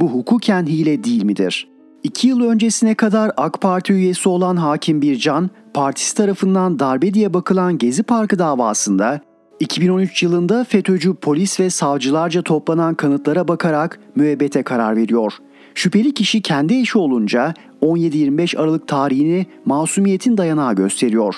[0.00, 1.68] Bu hukuken hile değil midir?
[2.02, 7.78] İki yıl öncesine kadar AK Parti üyesi olan Hakim Bircan, partisi tarafından darbe diye bakılan
[7.78, 9.20] Gezi Parkı davasında
[9.60, 15.32] 2013 yılında FETÖ'cü polis ve savcılarca toplanan kanıtlara bakarak müebbete karar veriyor.
[15.76, 21.34] Şüpheli kişi kendi eşi olunca 17-25 Aralık tarihini masumiyetin dayanağı gösteriyor.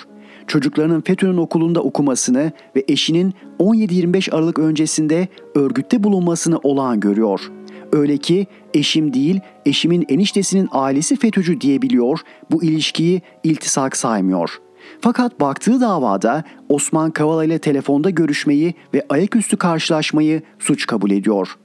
[0.46, 7.40] Çocuklarının FETÖ'nün okulunda okumasını ve eşinin 17-25 Aralık öncesinde örgütte bulunmasını olağan görüyor.
[7.92, 12.20] Öyle ki eşim değil eşimin eniştesinin ailesi FETÖ'cü diyebiliyor,
[12.50, 14.68] bu ilişkiyi iltisak saymıyor.''
[15.00, 21.58] Fakat baktığı davada Osman Kavala ile telefonda görüşmeyi ve ayaküstü karşılaşmayı suç kabul ediyor.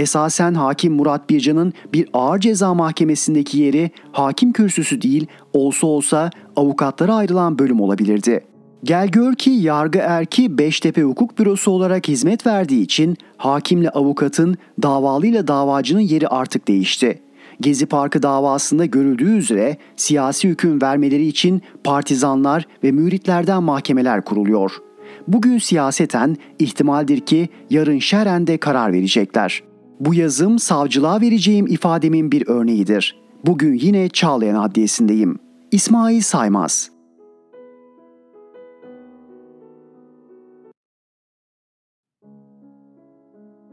[0.00, 7.14] Esasen hakim Murat Bircan'ın bir ağır ceza mahkemesindeki yeri hakim kürsüsü değil olsa olsa avukatlara
[7.14, 8.44] ayrılan bölüm olabilirdi.
[8.84, 15.48] Gel gör ki yargı erki Beştepe Hukuk Bürosu olarak hizmet verdiği için hakimle avukatın, davalıyla
[15.48, 17.22] davacının yeri artık değişti.
[17.60, 24.72] Gezi Parkı davasında görüldüğü üzere siyasi hüküm vermeleri için partizanlar ve müritlerden mahkemeler kuruluyor.
[25.28, 29.69] Bugün siyaseten ihtimaldir ki yarın şeren de karar verecekler.
[30.00, 33.20] Bu yazım savcılığa vereceğim ifademin bir örneğidir.
[33.46, 35.38] Bugün yine Çağlayan Adliyesi'ndeyim.
[35.72, 36.90] İsmail Saymaz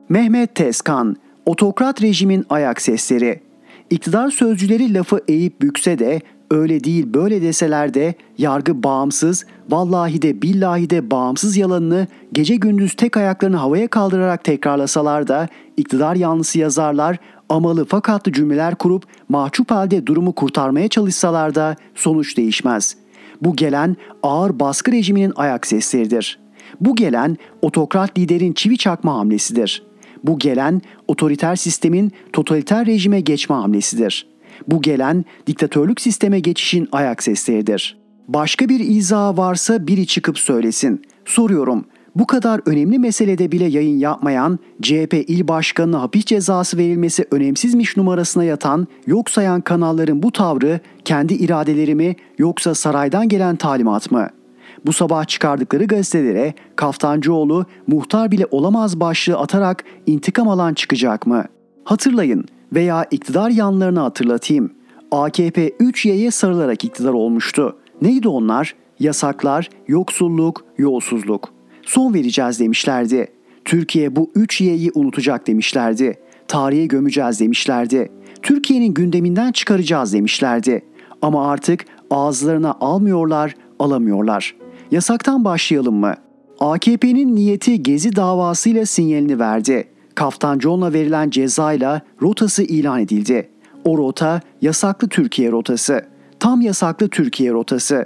[0.10, 3.42] Mehmet Tezkan, Otokrat rejimin ayak sesleri
[3.90, 10.42] İktidar sözcüleri lafı eğip bükse de öyle değil böyle deseler de yargı bağımsız, vallahi de
[10.42, 17.18] billahi de bağımsız yalanını gece gündüz tek ayaklarını havaya kaldırarak tekrarlasalar da iktidar yanlısı yazarlar
[17.50, 22.98] amalı fakatlı cümleler kurup mahcup halde durumu kurtarmaya çalışsalar da sonuç değişmez.
[23.42, 26.40] Bu gelen ağır baskı rejiminin ayak sesleridir.
[26.82, 29.88] Bu gelen otokrat liderin çivi çakma hamlesidir.''
[30.24, 34.28] Bu gelen otoriter sistemin totaliter rejime geçme hamlesidir.
[34.68, 37.98] Bu gelen diktatörlük sisteme geçişin ayak sesleridir.
[38.28, 41.02] Başka bir izah varsa biri çıkıp söylesin.
[41.26, 41.86] Soruyorum.
[42.16, 48.44] Bu kadar önemli meselede bile yayın yapmayan, CHP il başkanına hapis cezası verilmesi önemsizmiş numarasına
[48.44, 54.38] yatan, yok sayan kanalların bu tavrı kendi iradelerimi yoksa saraydan gelen talimat mı?''
[54.86, 61.46] Bu sabah çıkardıkları gazetelere Kaftancıoğlu muhtar bile olamaz başlığı atarak intikam alan çıkacak mı?
[61.84, 64.72] Hatırlayın veya iktidar yanlarını hatırlatayım.
[65.12, 67.76] AKP 3Y'ye sarılarak iktidar olmuştu.
[68.02, 68.76] Neydi onlar?
[69.00, 71.50] Yasaklar, yoksulluk, yolsuzluk.
[71.86, 73.28] Son vereceğiz demişlerdi.
[73.66, 76.20] Türkiye bu 3Y'yi unutacak demişlerdi.
[76.48, 78.12] Tarihe gömeceğiz demişlerdi.
[78.42, 80.82] Türkiye'nin gündeminden çıkaracağız demişlerdi.
[81.22, 84.56] Ama artık ağızlarına almıyorlar, alamıyorlar.
[84.92, 86.14] Yasaktan başlayalım mı?
[86.60, 89.88] AKP'nin niyeti Gezi davasıyla sinyalini verdi.
[90.18, 93.50] Kaftancıoğlu'na verilen cezayla rotası ilan edildi.
[93.86, 96.06] O rota yasaklı Türkiye rotası.
[96.40, 98.06] Tam yasaklı Türkiye rotası.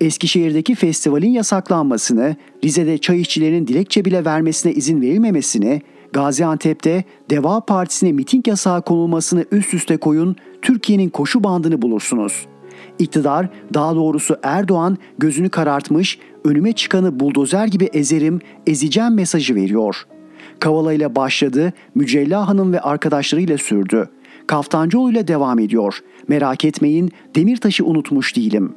[0.00, 8.48] Eskişehir'deki festivalin yasaklanmasını, Rize'de çay işçilerinin dilekçe bile vermesine izin verilmemesini, Gaziantep'te Deva Partisi'ne miting
[8.48, 12.46] yasağı konulmasını üst üste koyun, Türkiye'nin koşu bandını bulursunuz.''
[12.98, 20.06] İktidar, daha doğrusu Erdoğan gözünü karartmış, önüme çıkanı buldozer gibi ezerim, ezeceğim mesajı veriyor.
[20.60, 24.08] Kavala ile başladı, Mücella Hanım ve arkadaşlarıyla sürdü.
[24.46, 25.98] Kaftancıoğlu ile devam ediyor.
[26.28, 28.74] Merak etmeyin, Demirtaş'ı unutmuş değilim.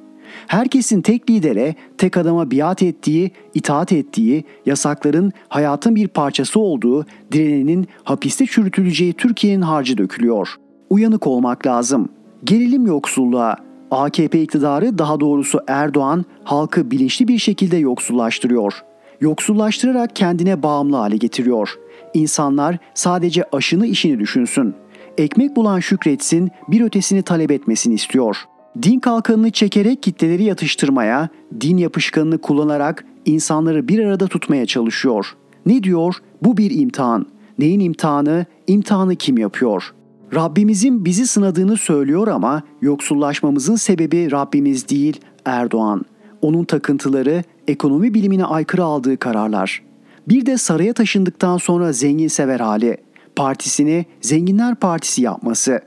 [0.48, 7.88] Herkesin tek lidere, tek adama biat ettiği, itaat ettiği, yasakların hayatın bir parçası olduğu, direnenin
[8.04, 10.56] hapiste çürütüleceği Türkiye'nin harcı dökülüyor.
[10.90, 12.10] Uyanık olmak lazım.
[12.44, 13.56] Gerilim yoksulluğa,
[13.92, 18.84] AKP iktidarı daha doğrusu Erdoğan halkı bilinçli bir şekilde yoksullaştırıyor.
[19.22, 21.70] Yoksullaştırarak kendine bağımlı hale getiriyor.
[22.14, 24.74] İnsanlar sadece aşını işini düşünsün.
[25.18, 28.38] Ekmek bulan şükretsin, bir ötesini talep etmesini istiyor.
[28.84, 31.30] Din kalkanını çekerek kitleleri yatıştırmaya,
[31.62, 35.36] din yapışkanını kullanarak insanları bir arada tutmaya çalışıyor.
[35.66, 36.16] Ne diyor?
[36.42, 37.26] Bu bir imtihan.
[37.60, 38.46] Neyin imtihanı?
[38.68, 39.94] İmtihanı kim yapıyor?
[40.36, 46.06] Rabbimizin bizi sınadığını söylüyor ama yoksullaşmamızın sebebi Rabbimiz değil Erdoğan.
[46.42, 49.82] Onun takıntıları ekonomi bilimine aykırı aldığı kararlar.
[50.28, 52.98] Bir de saraya taşındıktan sonra zengin sever hali.
[53.36, 55.82] Partisini Zenginler Partisi yapması.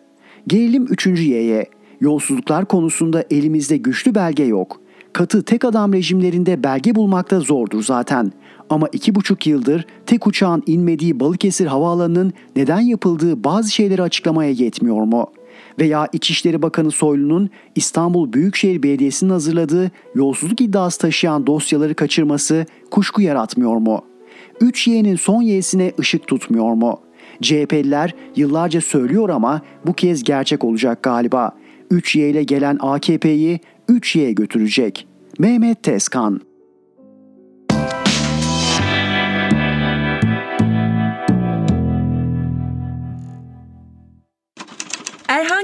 [0.47, 1.07] Gelelim 3.
[1.07, 1.67] Y'ye.
[2.01, 4.81] Yolsuzluklar konusunda elimizde güçlü belge yok.
[5.13, 8.33] Katı tek adam rejimlerinde belge bulmakta zordur zaten.
[8.71, 15.03] Ama iki buçuk yıldır tek uçağın inmediği Balıkesir Havaalanı'nın neden yapıldığı bazı şeyleri açıklamaya yetmiyor
[15.05, 15.27] mu?
[15.79, 23.77] Veya İçişleri Bakanı Soylu'nun İstanbul Büyükşehir Belediyesi'nin hazırladığı yolsuzluk iddiası taşıyan dosyaları kaçırması kuşku yaratmıyor
[23.77, 24.05] mu?
[24.61, 27.01] 3Y'nin son Y'sine ışık tutmuyor mu?
[27.43, 31.53] CHP'liler yıllarca söylüyor ama bu kez gerçek olacak galiba.
[31.91, 35.07] 3Y ile gelen AKP'yi 3Y götürecek.
[35.39, 36.41] Mehmet Tezkan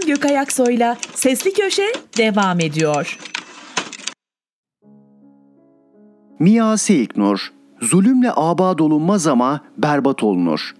[0.06, 3.18] Gökay Aksoy'la Sesli Köşe devam ediyor.
[6.38, 10.74] Mia Seyiknur, zulümle abad olunmaz ama berbat olunur.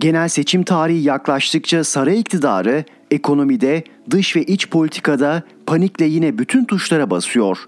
[0.00, 7.10] Genel seçim tarihi yaklaştıkça saray iktidarı ekonomide, dış ve iç politikada panikle yine bütün tuşlara
[7.10, 7.58] basıyor.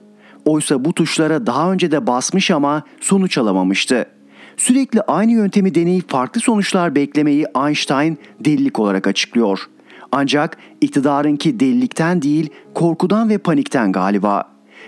[0.44, 4.06] Oysa bu tuşlara daha önce de basmış ama sonuç alamamıştı.
[4.56, 9.68] Sürekli aynı yöntemi deneyip farklı sonuçlar beklemeyi Einstein delilik olarak açıklıyor.
[10.16, 14.44] Ancak iktidarınki delilikten değil, korkudan ve panikten galiba.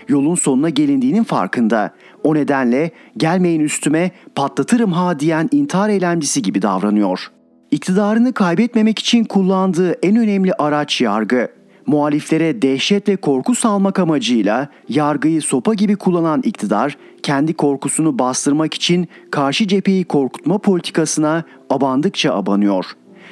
[0.07, 1.91] Yolun sonuna gelindiğinin farkında.
[2.23, 7.31] O nedenle gelmeyin üstüme patlatırım ha diyen intihar eylemcisi gibi davranıyor.
[7.71, 11.47] İktidarını kaybetmemek için kullandığı en önemli araç yargı.
[11.85, 19.07] Muhaliflere dehşet ve korku salmak amacıyla yargıyı sopa gibi kullanan iktidar, kendi korkusunu bastırmak için
[19.31, 22.85] karşı cepheyi korkutma politikasına abandıkça abanıyor.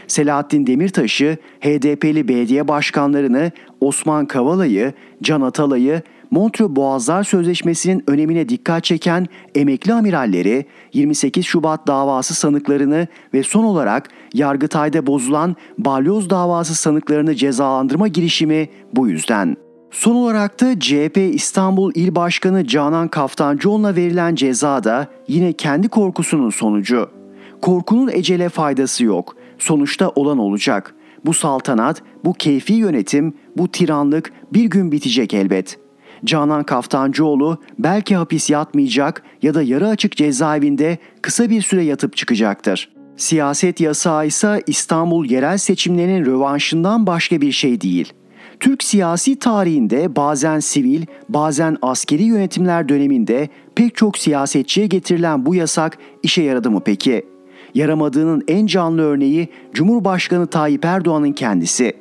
[0.08, 9.28] Selahattin Demirtaş'ı, HDP'li belediye başkanlarını, Osman Kavala'yı, Can Atalay'ı, Montreux Boğazlar Sözleşmesi'nin önemine dikkat çeken
[9.56, 18.08] emekli amiralleri, 28 Şubat davası sanıklarını ve son olarak Yargıtay'da bozulan balyoz davası sanıklarını cezalandırma
[18.08, 19.58] girişimi bu yüzden.
[19.92, 26.50] Son olarak da CHP İstanbul İl Başkanı Canan Kaftancıoğlu'na verilen ceza da yine kendi korkusunun
[26.50, 27.10] sonucu.
[27.62, 29.36] Korkunun ecele faydası yok.
[29.60, 30.96] Sonuçta olan olacak.
[31.26, 35.86] Bu saltanat, bu keyfi yönetim, bu tiranlık bir gün bitecek elbet.''
[36.26, 42.90] Canan Kaftancıoğlu belki hapis yatmayacak ya da yarı açık cezaevinde kısa bir süre yatıp çıkacaktır.
[43.18, 48.14] Siyaset yasağı ise İstanbul yerel seçimlerinin rövanşından başka bir şey değil.
[48.60, 55.98] Türk siyasi tarihinde bazen sivil, bazen askeri yönetimler döneminde pek çok siyasetçiye getirilen bu yasak
[56.24, 57.26] işe yaradı mı peki?
[57.76, 61.94] Yaramadığının en canlı örneği Cumhurbaşkanı Tayyip Erdoğan'ın kendisi.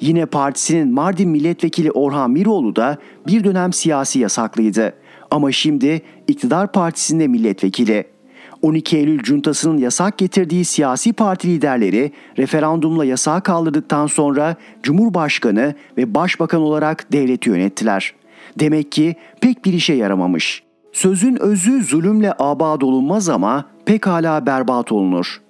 [0.00, 4.92] Yine partisinin Mardin milletvekili Orhan Miroğlu da bir dönem siyasi yasaklıydı.
[5.30, 8.04] Ama şimdi iktidar partisinde milletvekili.
[8.62, 16.60] 12 Eylül cuntasının yasak getirdiği siyasi parti liderleri referandumla yasağı kaldırdıktan sonra Cumhurbaşkanı ve Başbakan
[16.60, 18.14] olarak devleti yönettiler.
[18.58, 20.69] Demek ki pek bir işe yaramamış.
[20.92, 25.40] Sözün özü zulümle abad olunmaz ama pekala berbat olunur.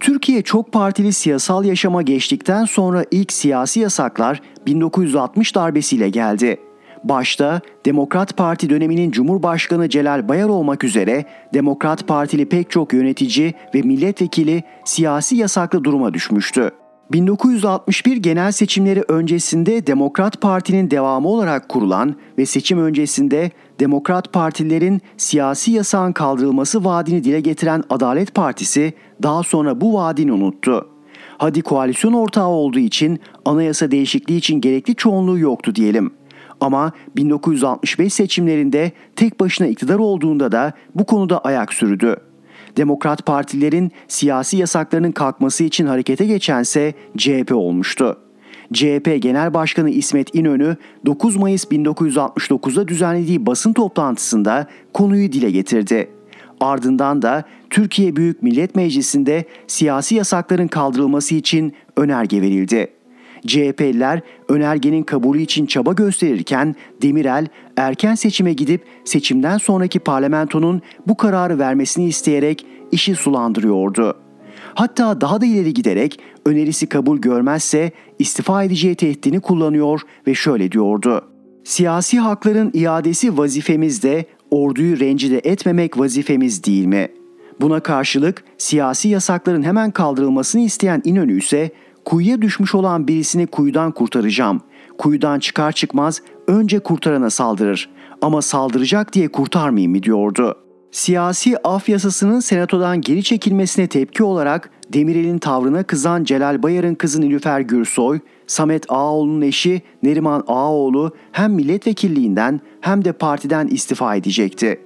[0.00, 6.60] Türkiye çok partili siyasal yaşama geçtikten sonra ilk siyasi yasaklar 1960 darbesiyle geldi.
[7.04, 13.82] Başta Demokrat Parti döneminin Cumhurbaşkanı Celal Bayar olmak üzere Demokrat Partili pek çok yönetici ve
[13.82, 16.70] milletvekili siyasi yasaklı duruma düşmüştü.
[17.12, 25.70] 1961 genel seçimleri öncesinde Demokrat Parti'nin devamı olarak kurulan ve seçim öncesinde Demokrat Partilerin siyasi
[25.70, 30.88] yasağın kaldırılması vaadini dile getiren Adalet Partisi daha sonra bu vaadini unuttu.
[31.38, 36.10] Hadi koalisyon ortağı olduğu için anayasa değişikliği için gerekli çoğunluğu yoktu diyelim.
[36.60, 42.16] Ama 1965 seçimlerinde tek başına iktidar olduğunda da bu konuda ayak sürdü.
[42.76, 48.18] Demokrat partilerin siyasi yasaklarının kalkması için harekete geçense CHP olmuştu.
[48.72, 56.10] CHP Genel Başkanı İsmet İnönü 9 Mayıs 1969'da düzenlediği basın toplantısında konuyu dile getirdi.
[56.60, 62.93] Ardından da Türkiye Büyük Millet Meclisi'nde siyasi yasakların kaldırılması için önerge verildi.
[63.46, 71.58] CHP'liler önergenin kabulü için çaba gösterirken Demirel erken seçime gidip seçimden sonraki parlamentonun bu kararı
[71.58, 74.16] vermesini isteyerek işi sulandırıyordu.
[74.74, 81.24] Hatta daha da ileri giderek önerisi kabul görmezse istifa edeceği tehditini kullanıyor ve şöyle diyordu.
[81.64, 87.08] Siyasi hakların iadesi vazifemizde, orduyu rencide etmemek vazifemiz değil mi?
[87.60, 91.70] Buna karşılık siyasi yasakların hemen kaldırılmasını isteyen İnönü ise
[92.04, 94.60] kuyuya düşmüş olan birisini kuyudan kurtaracağım.
[94.98, 97.90] Kuyudan çıkar çıkmaz önce kurtarana saldırır
[98.22, 100.58] ama saldıracak diye kurtarmayayım mı diyordu.
[100.90, 107.60] Siyasi af yasasının senatodan geri çekilmesine tepki olarak Demirel'in tavrına kızan Celal Bayar'ın kızı Nilüfer
[107.60, 114.80] Gürsoy, Samet Ağaoğlu'nun eşi Neriman Ağaoğlu hem milletvekilliğinden hem de partiden istifa edecekti.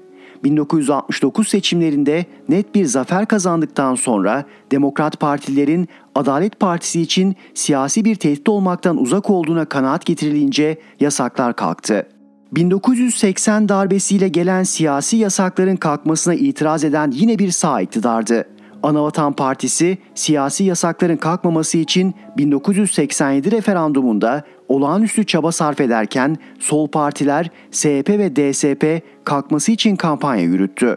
[0.45, 8.49] 1969 seçimlerinde net bir zafer kazandıktan sonra Demokrat Partilerin Adalet Partisi için siyasi bir tehdit
[8.49, 12.07] olmaktan uzak olduğuna kanaat getirilince yasaklar kalktı.
[12.53, 18.45] 1980 darbesiyle gelen siyasi yasakların kalkmasına itiraz eden yine bir sağ iktidardı.
[18.83, 28.09] Anavatan Partisi siyasi yasakların kalkmaması için 1987 referandumunda olağanüstü çaba sarf ederken sol partiler SHP
[28.09, 30.97] ve DSP kalkması için kampanya yürüttü.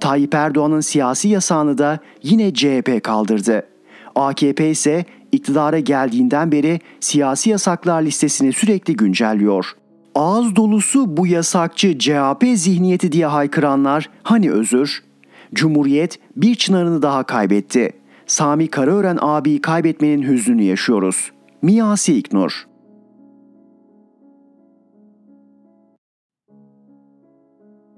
[0.00, 3.66] Tayyip Erdoğan'ın siyasi yasağını da yine CHP kaldırdı.
[4.14, 9.66] AKP ise iktidara geldiğinden beri siyasi yasaklar listesini sürekli güncelliyor.
[10.14, 15.02] Ağız dolusu bu yasakçı CHP zihniyeti diye haykıranlar hani özür?
[15.54, 17.92] Cumhuriyet bir çınarını daha kaybetti.
[18.26, 21.30] Sami Karaören abiyi kaybetmenin hüznünü yaşıyoruz.
[21.62, 22.71] Miyasi İknur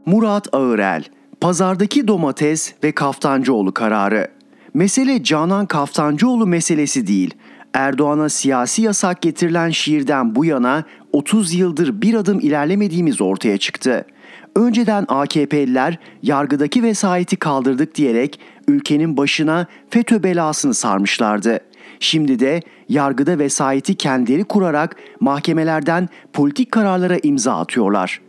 [0.07, 1.05] Murat Ağırel
[1.41, 4.29] Pazardaki domates ve Kaftancıoğlu kararı.
[4.75, 7.35] Mesele Canan Kaftancıoğlu meselesi değil.
[7.75, 14.07] Erdoğan'a siyasi yasak getirilen şiirden bu yana 30 yıldır bir adım ilerlemediğimiz ortaya çıktı.
[14.57, 21.61] Önceden AKP'liler yargıdaki vesayeti kaldırdık diyerek ülkenin başına FETÖ belasını sarmışlardı.
[22.01, 28.21] Şimdi de yargıda vesayeti kendileri kurarak mahkemelerden politik kararlara imza atıyorlar.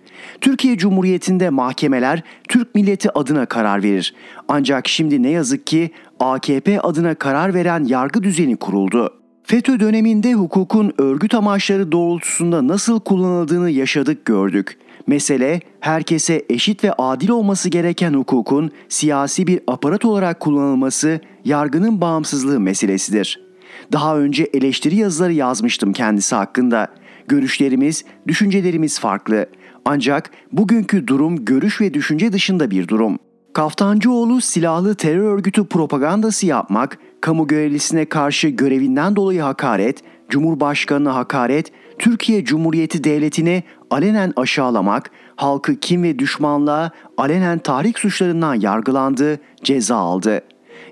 [0.41, 4.13] Türkiye Cumhuriyeti'nde mahkemeler Türk milleti adına karar verir.
[4.47, 9.13] Ancak şimdi ne yazık ki AKP adına karar veren yargı düzeni kuruldu.
[9.43, 14.77] FETÖ döneminde hukukun örgüt amaçları doğrultusunda nasıl kullanıldığını yaşadık gördük.
[15.07, 22.59] Mesele herkese eşit ve adil olması gereken hukukun siyasi bir aparat olarak kullanılması yargının bağımsızlığı
[22.59, 23.45] meselesidir.
[23.93, 26.87] Daha önce eleştiri yazıları yazmıştım kendisi hakkında.
[27.27, 29.45] Görüşlerimiz, düşüncelerimiz farklı.
[29.87, 33.17] Ancak bugünkü durum görüş ve düşünce dışında bir durum.
[33.53, 42.45] Kaftancıoğlu silahlı terör örgütü propagandası yapmak, kamu görevlisine karşı görevinden dolayı hakaret, Cumhurbaşkanına hakaret, Türkiye
[42.45, 50.41] Cumhuriyeti Devleti'ni alenen aşağılamak, halkı kim ve düşmanlığa alenen tahrik suçlarından yargılandı, ceza aldı.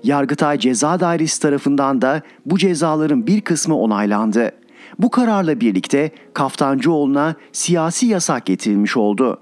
[0.02, 4.52] Yargıtay Ceza Dairesi tarafından da bu cezaların bir kısmı onaylandı.
[4.98, 9.40] Bu kararla birlikte Kaftancıoğlu'na siyasi yasak getirilmiş oldu.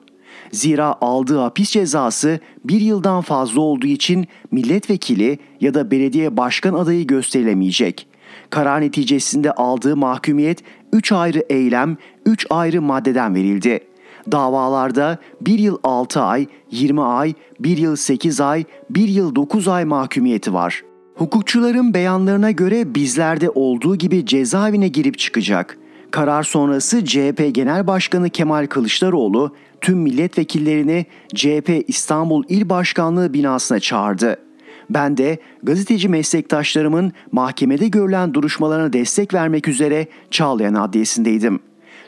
[0.52, 7.06] Zira aldığı hapis cezası bir yıldan fazla olduğu için milletvekili ya da belediye başkan adayı
[7.06, 8.06] gösterilemeyecek.
[8.50, 11.96] Karar neticesinde aldığı mahkumiyet 3 ayrı eylem,
[12.26, 13.80] 3 ayrı maddeden verildi.
[14.32, 19.84] Davalarda 1 yıl 6 ay, 20 ay, 1 yıl 8 ay, 1 yıl 9 ay
[19.84, 20.82] mahkumiyeti var.
[21.14, 25.78] Hukukçuların beyanlarına göre bizlerde olduğu gibi cezaevine girip çıkacak.
[26.10, 34.36] Karar sonrası CHP Genel Başkanı Kemal Kılıçdaroğlu tüm milletvekillerini CHP İstanbul İl Başkanlığı binasına çağırdı.
[34.90, 41.60] Ben de gazeteci meslektaşlarımın mahkemede görülen duruşmalarına destek vermek üzere Çağlayan Adliyesi'ndeydim.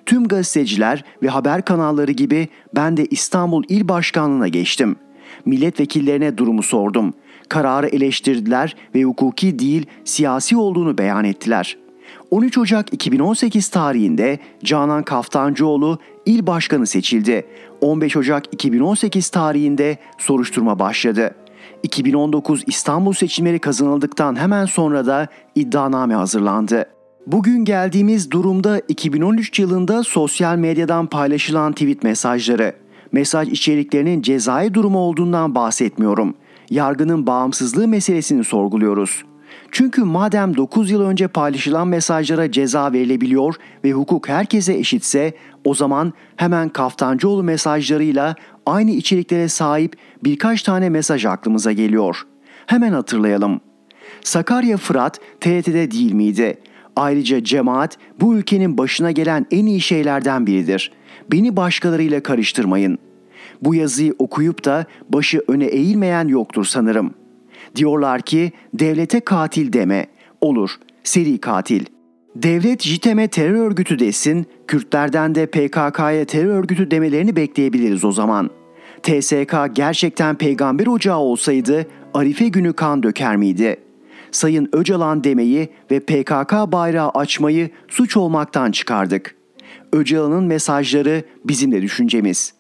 [0.07, 4.97] Tüm gazeteciler ve haber kanalları gibi ben de İstanbul İl Başkanlığı'na geçtim.
[5.45, 7.15] Milletvekillerine durumu sordum.
[7.49, 11.85] Kararı eleştirdiler ve hukuki değil siyasi olduğunu beyan ettiler.''
[12.31, 17.47] 13 Ocak 2018 tarihinde Canan Kaftancıoğlu il başkanı seçildi.
[17.81, 21.35] 15 Ocak 2018 tarihinde soruşturma başladı.
[21.83, 26.87] 2019 İstanbul seçimleri kazanıldıktan hemen sonra da iddianame hazırlandı.
[27.27, 32.73] Bugün geldiğimiz durumda 2013 yılında sosyal medyadan paylaşılan tweet mesajları.
[33.13, 36.35] Mesaj içeriklerinin cezai durumu olduğundan bahsetmiyorum.
[36.71, 39.25] Yargının bağımsızlığı meselesini sorguluyoruz.
[39.71, 43.55] Çünkü madem 9 yıl önce paylaşılan mesajlara ceza verilebiliyor
[43.85, 45.35] ve hukuk herkese eşitse
[45.65, 48.35] o zaman hemen Kaftancıoğlu mesajlarıyla
[48.67, 52.27] aynı içeriklere sahip birkaç tane mesaj aklımıza geliyor.
[52.67, 53.61] Hemen hatırlayalım.
[54.21, 56.59] Sakarya Fırat TRT'de değil miydi?
[56.97, 60.93] Ayrıca cemaat bu ülkenin başına gelen en iyi şeylerden biridir.
[61.33, 62.99] Beni başkalarıyla karıştırmayın.
[63.63, 67.25] Bu yazıyı okuyup da başı öne eğilmeyen yoktur sanırım.''
[67.77, 70.07] Diyorlar ki devlete katil deme.
[70.41, 70.71] Olur,
[71.05, 71.85] seri katil.
[72.37, 78.51] Devlet JITEM'e terör örgütü desin, Kürtlerden de PKK'ya terör örgütü demelerini bekleyebiliriz o zaman.
[79.03, 83.77] TSK gerçekten peygamber ocağı olsaydı Arife günü kan döker miydi?
[84.31, 89.35] Sayın Öcalan demeyi ve PKK bayrağı açmayı suç olmaktan çıkardık.
[89.93, 92.55] Öcalan'ın mesajları bizim de düşüncemiz.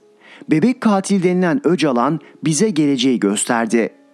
[0.50, 4.04] Bebek katil denilen Öcalan bize geleceği gösterdi.''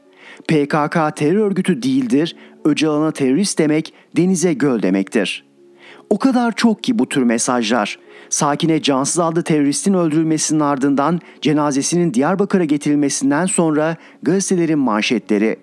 [0.48, 5.44] PKK terör örgütü değildir, Öcalan'a terörist demek denize göl demektir.
[6.10, 7.98] O kadar çok ki bu tür mesajlar.
[8.28, 15.56] Sakine cansız adlı teröristin öldürülmesinin ardından cenazesinin Diyarbakır'a getirilmesinden sonra gazetelerin manşetleri.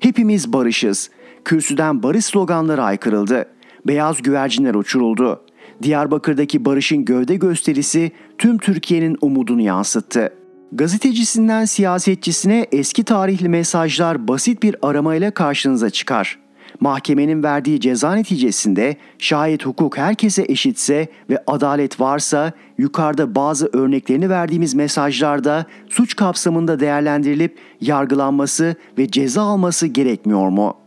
[0.00, 1.10] Hepimiz barışız.
[1.44, 3.46] Kürsüden barış sloganları aykırıldı.
[3.86, 5.44] Beyaz güvercinler uçuruldu.
[5.82, 10.32] Diyarbakır'daki barışın gövde gösterisi tüm Türkiye'nin umudunu yansıttı.
[10.72, 16.38] Gazetecisinden siyasetçisine eski tarihli mesajlar basit bir aramayla karşınıza çıkar.
[16.80, 24.74] Mahkemenin verdiği ceza neticesinde şayet hukuk herkese eşitse ve adalet varsa yukarıda bazı örneklerini verdiğimiz
[24.74, 30.81] mesajlarda suç kapsamında değerlendirilip yargılanması ve ceza alması gerekmiyor mu?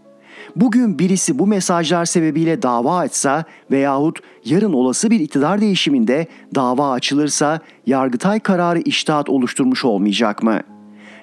[0.56, 7.60] Bugün birisi bu mesajlar sebebiyle dava açsa veyahut yarın olası bir iktidar değişiminde dava açılırsa
[7.86, 10.60] Yargıtay kararı iştahat oluşturmuş olmayacak mı?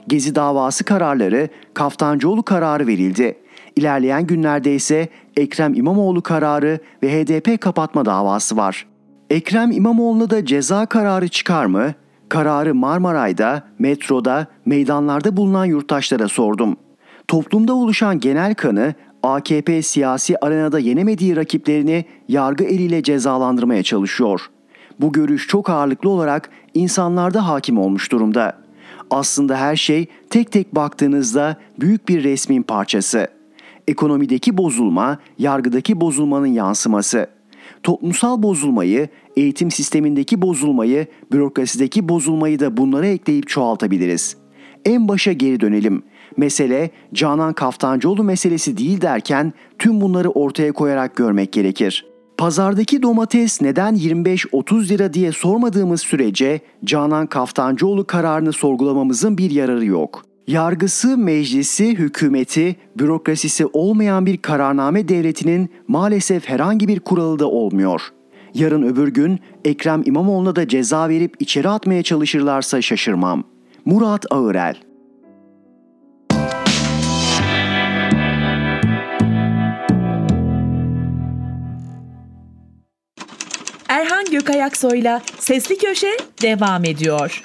[0.09, 3.39] Gezi davası kararları Kaftancıoğlu kararı verildi.
[3.77, 8.87] İlerleyen günlerde ise Ekrem İmamoğlu kararı ve HDP kapatma davası var.
[9.31, 11.95] Ekrem İmamoğlu'na da ceza kararı çıkar mı?
[12.29, 16.77] Kararı Marmaray'da, metroda, meydanlarda bulunan yurttaşlara sordum.
[17.29, 24.51] Toplumda oluşan genel kanı AKP siyasi arenada yenemediği rakiplerini yargı eliyle cezalandırmaya çalışıyor.
[25.01, 28.59] Bu görüş çok ağırlıklı olarak insanlarda hakim olmuş durumda.
[29.11, 33.29] Aslında her şey tek tek baktığınızda büyük bir resmin parçası.
[33.89, 37.27] Ekonomideki bozulma, yargıdaki bozulmanın yansıması.
[37.83, 44.42] Toplumsal bozulmayı, eğitim sistemindeki bozulmayı, bürokrasideki bozulmayı da bunlara ekleyip çoğaltabiliriz.
[44.85, 46.03] En başa geri dönelim.
[46.37, 52.07] Mesele Canan Kaftancıoğlu meselesi değil derken tüm bunları ortaya koyarak görmek gerekir.
[52.39, 60.25] Pazardaki domates neden 25-30 lira diye sormadığımız sürece Canan Kaftancıoğlu kararını sorgulamamızın bir yararı yok.
[60.47, 68.03] Yargısı, meclisi, hükümeti, bürokrasisi olmayan bir kararname devletinin maalesef herhangi bir kuralı da olmuyor.
[68.55, 73.45] Yarın öbür gün Ekrem İmamoğlu'na da ceza verip içeri atmaya çalışırlarsa şaşırmam.
[73.85, 74.77] Murat Ağırel
[83.89, 87.43] Erhan Gökayaksoy'la Sesli Köşe devam ediyor.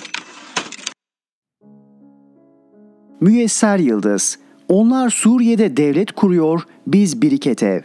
[3.21, 7.81] Müyesser Yıldız Onlar Suriye'de devlet kuruyor, biz biriket ev.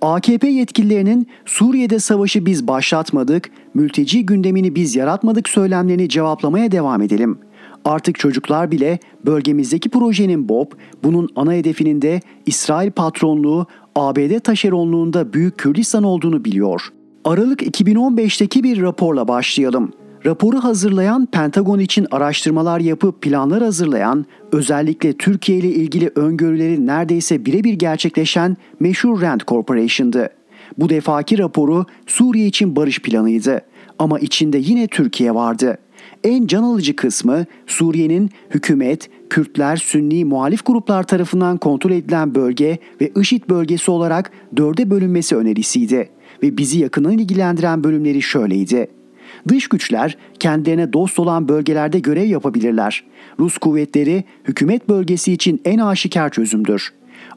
[0.00, 7.38] AKP yetkililerinin Suriye'de savaşı biz başlatmadık, mülteci gündemini biz yaratmadık söylemlerini cevaplamaya devam edelim.
[7.84, 15.58] Artık çocuklar bile bölgemizdeki projenin BOP, bunun ana hedefinin de İsrail patronluğu, ABD taşeronluğunda Büyük
[15.58, 16.92] Kürdistan olduğunu biliyor.
[17.24, 19.92] Aralık 2015'teki bir raporla başlayalım.
[20.26, 27.74] Raporu hazırlayan Pentagon için araştırmalar yapıp planlar hazırlayan, özellikle Türkiye ile ilgili öngörüleri neredeyse birebir
[27.74, 30.28] gerçekleşen meşhur Rand Corporation'dı.
[30.78, 33.60] Bu defaki raporu Suriye için barış planıydı
[33.98, 35.78] ama içinde yine Türkiye vardı.
[36.24, 43.12] En can alıcı kısmı Suriye'nin hükümet, Kürtler, Sünni muhalif gruplar tarafından kontrol edilen bölge ve
[43.20, 46.08] IŞİD bölgesi olarak dörde bölünmesi önerisiydi
[46.42, 48.88] ve bizi yakından ilgilendiren bölümleri şöyleydi.
[49.48, 53.04] Dış güçler kendilerine dost olan bölgelerde görev yapabilirler.
[53.38, 56.92] Rus kuvvetleri hükümet bölgesi için en aşikar çözümdür.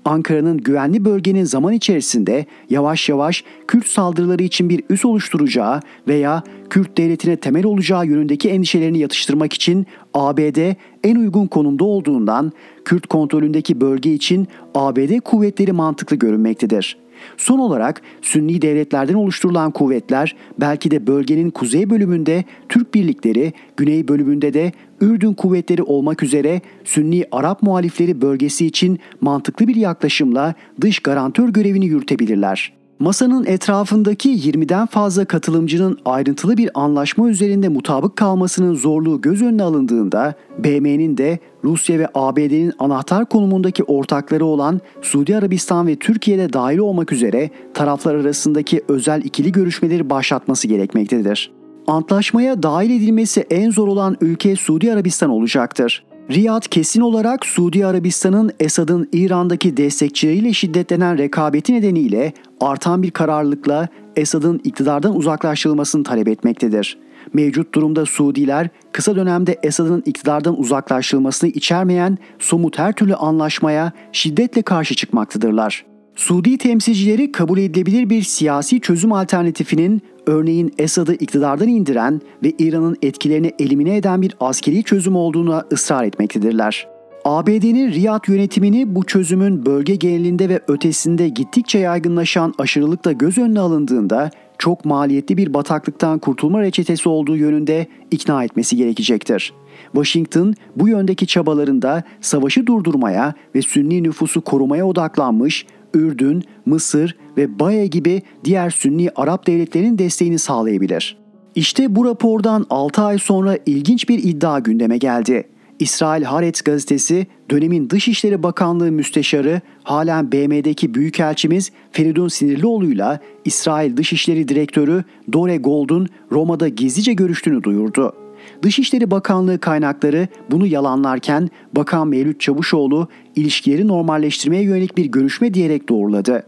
[0.06, 6.98] Ankara'nın güvenli bölgenin zaman içerisinde yavaş yavaş Kürt saldırıları için bir üs oluşturacağı veya Kürt
[6.98, 12.52] devletine temel olacağı yönündeki endişelerini yatıştırmak için ABD en uygun konumda olduğundan
[12.86, 17.03] Kürt kontrolündeki bölge için ABD kuvvetleri mantıklı görünmektedir.
[17.38, 24.54] Son olarak Sünni devletlerden oluşturulan kuvvetler belki de bölgenin kuzey bölümünde Türk birlikleri, güney bölümünde
[24.54, 24.72] de
[25.02, 31.86] Ürdün kuvvetleri olmak üzere Sünni Arap muhalifleri bölgesi için mantıklı bir yaklaşımla dış garantör görevini
[31.86, 32.83] yürütebilirler.
[33.00, 40.34] Masanın etrafındaki 20'den fazla katılımcının ayrıntılı bir anlaşma üzerinde mutabık kalmasının zorluğu göz önüne alındığında
[40.60, 47.12] BM'nin de Rusya ve ABD'nin anahtar konumundaki ortakları olan Suudi Arabistan ve Türkiye'de dahil olmak
[47.12, 51.52] üzere taraflar arasındaki özel ikili görüşmeleri başlatması gerekmektedir.
[51.88, 56.04] Antlaşmaya dahil edilmesi en zor olan ülke Suudi Arabistan olacaktır.
[56.32, 64.62] Riyad kesin olarak Suudi Arabistan'ın Esad'ın İran'daki destekçileriyle şiddetlenen rekabeti nedeniyle artan bir kararlılıkla Esad'ın
[64.64, 66.98] iktidardan uzaklaştırılmasını talep etmektedir.
[67.34, 74.96] Mevcut durumda Suudiler kısa dönemde Esad'ın iktidardan uzaklaştırılmasını içermeyen somut her türlü anlaşmaya şiddetle karşı
[74.96, 75.86] çıkmaktadırlar.
[76.16, 83.52] Suudi temsilcileri kabul edilebilir bir siyasi çözüm alternatifinin örneğin Esad'ı iktidardan indiren ve İran'ın etkilerini
[83.60, 86.88] elimine eden bir askeri çözüm olduğuna ısrar etmektedirler.
[87.26, 94.30] ABD'nin Riyad yönetimini bu çözümün bölge genelinde ve ötesinde gittikçe yaygınlaşan aşırılıkla göz önüne alındığında
[94.58, 99.54] çok maliyetli bir bataklıktan kurtulma reçetesi olduğu yönünde ikna etmesi gerekecektir.
[99.94, 107.88] Washington bu yöndeki çabalarında savaşı durdurmaya ve Sünni nüfusu korumaya odaklanmış, Ürdün, Mısır ve Baye
[107.88, 111.18] gibi diğer Sünni Arap devletlerinin desteğini sağlayabilir.
[111.56, 115.48] İşte bu rapordan 6 ay sonra ilginç bir iddia gündeme geldi.
[115.80, 125.04] İsrail Haaretz gazetesi dönemin Dışişleri Bakanlığı Müsteşarı halen BM'deki Büyükelçimiz Feridun Sinirlioğlu'yla İsrail Dışişleri Direktörü
[125.34, 128.23] Dore Gold'un Roma'da gizlice görüştüğünü duyurdu.
[128.62, 136.44] Dışişleri Bakanlığı kaynakları bunu yalanlarken Bakan Mevlüt Çavuşoğlu ilişkileri normalleştirmeye yönelik bir görüşme diyerek doğruladı.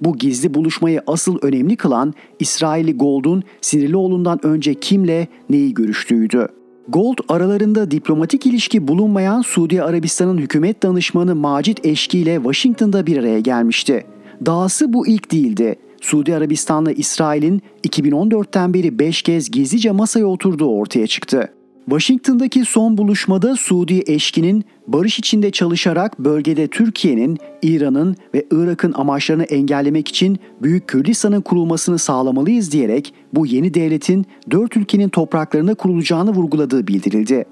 [0.00, 6.48] Bu gizli buluşmayı asıl önemli kılan İsrailli Gold'un Sinirlioğlu'ndan önce kimle neyi görüştüğüydü.
[6.88, 13.40] Gold aralarında diplomatik ilişki bulunmayan Suudi Arabistan'ın hükümet danışmanı Macit Eşki ile Washington'da bir araya
[13.40, 14.06] gelmişti.
[14.46, 15.76] Dahası bu ilk değildi.
[16.00, 21.52] Suudi Arabistan'la İsrail'in 2014'ten beri 5 kez gizlice masaya oturduğu ortaya çıktı.
[21.88, 30.08] Washington'daki son buluşmada Suudi eşkinin barış içinde çalışarak bölgede Türkiye'nin, İran'ın ve Irak'ın amaçlarını engellemek
[30.08, 37.44] için Büyük Kürdistan'ın kurulmasını sağlamalıyız diyerek bu yeni devletin dört ülkenin topraklarında kurulacağını vurguladığı bildirildi.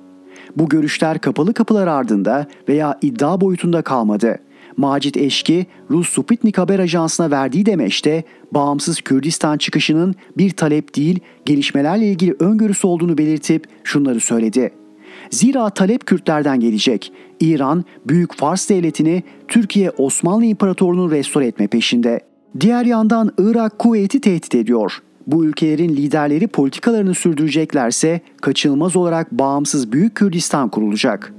[0.56, 4.38] Bu görüşler kapalı kapılar ardında veya iddia boyutunda kalmadı.
[4.76, 12.06] Macit Eşki, Rus Sputnik haber ajansına verdiği demeçte bağımsız Kürdistan çıkışının bir talep değil, gelişmelerle
[12.06, 14.70] ilgili öngörüsü olduğunu belirtip şunları söyledi.
[15.30, 17.12] Zira talep Kürtlerden gelecek.
[17.40, 22.20] İran, Büyük Fars Devleti'ni Türkiye Osmanlı İmparatorluğu'nu restore etme peşinde.
[22.60, 25.02] Diğer yandan Irak kuvveti tehdit ediyor.
[25.26, 31.34] Bu ülkelerin liderleri politikalarını sürdüreceklerse kaçınılmaz olarak bağımsız Büyük Kürdistan kurulacak.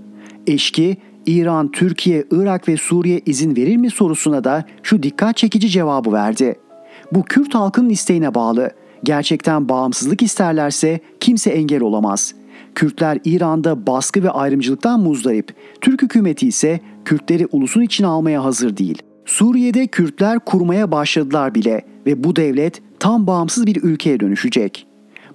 [0.48, 6.12] Eşki, İran, Türkiye, Irak ve Suriye izin verir mi sorusuna da şu dikkat çekici cevabı
[6.12, 6.56] verdi.
[7.12, 8.72] Bu Kürt halkının isteğine bağlı.
[9.04, 12.34] Gerçekten bağımsızlık isterlerse kimse engel olamaz.
[12.76, 15.56] Kürtler İran'da baskı ve ayrımcılıktan muzdarip.
[15.82, 19.02] Türk hükümeti ise Kürtleri ulusun içine almaya hazır değil.
[19.26, 24.88] Suriye'de Kürtler kurmaya başladılar bile ve bu devlet tam bağımsız bir ülkeye dönüşecek.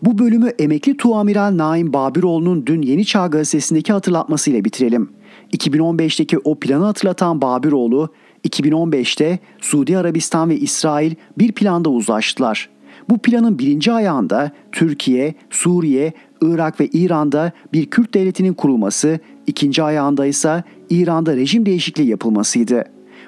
[0.03, 5.11] Bu bölümü emekli Tuamiral Naim Babiroğlu'nun dün Yeni Çağ gazetesindeki hatırlatmasıyla bitirelim.
[5.57, 8.09] 2015'teki o planı hatırlatan Babiroğlu,
[8.49, 12.69] 2015'te Suudi Arabistan ve İsrail bir planda uzlaştılar.
[13.09, 20.27] Bu planın birinci ayağında Türkiye, Suriye, Irak ve İran'da bir Kürt devletinin kurulması, ikinci ayağında
[20.27, 22.85] ise İran'da rejim değişikliği yapılmasıydı.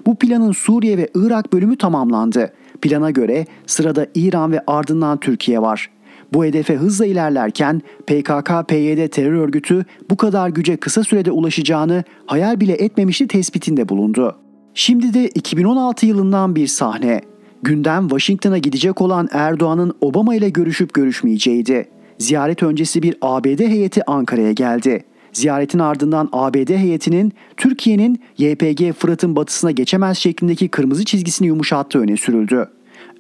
[0.07, 2.53] Bu planın Suriye ve Irak bölümü tamamlandı.
[2.83, 5.91] Plana göre sırada İran ve ardından Türkiye var.
[6.35, 12.73] Bu hedefe hızla ilerlerken PKK-PYD terör örgütü bu kadar güce kısa sürede ulaşacağını hayal bile
[12.73, 14.37] etmemişti tespitinde bulundu.
[14.75, 17.21] Şimdi de 2016 yılından bir sahne.
[17.63, 21.89] Gündem Washington'a gidecek olan Erdoğan'ın Obama ile görüşüp görüşmeyeceğiydi.
[22.19, 25.05] Ziyaret öncesi bir ABD heyeti Ankara'ya geldi.
[25.33, 32.69] Ziyaretin ardından ABD heyetinin Türkiye'nin YPG Fırat'ın batısına geçemez şeklindeki kırmızı çizgisini yumuşattığı öne sürüldü.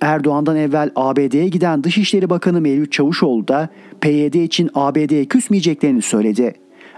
[0.02, 3.68] Erdoğan'dan evvel ABD'ye giden Dışişleri Bakanı Mevlüt Çavuşoğlu da
[4.00, 6.54] PYD için ABD'ye küsmeyeceklerini söyledi.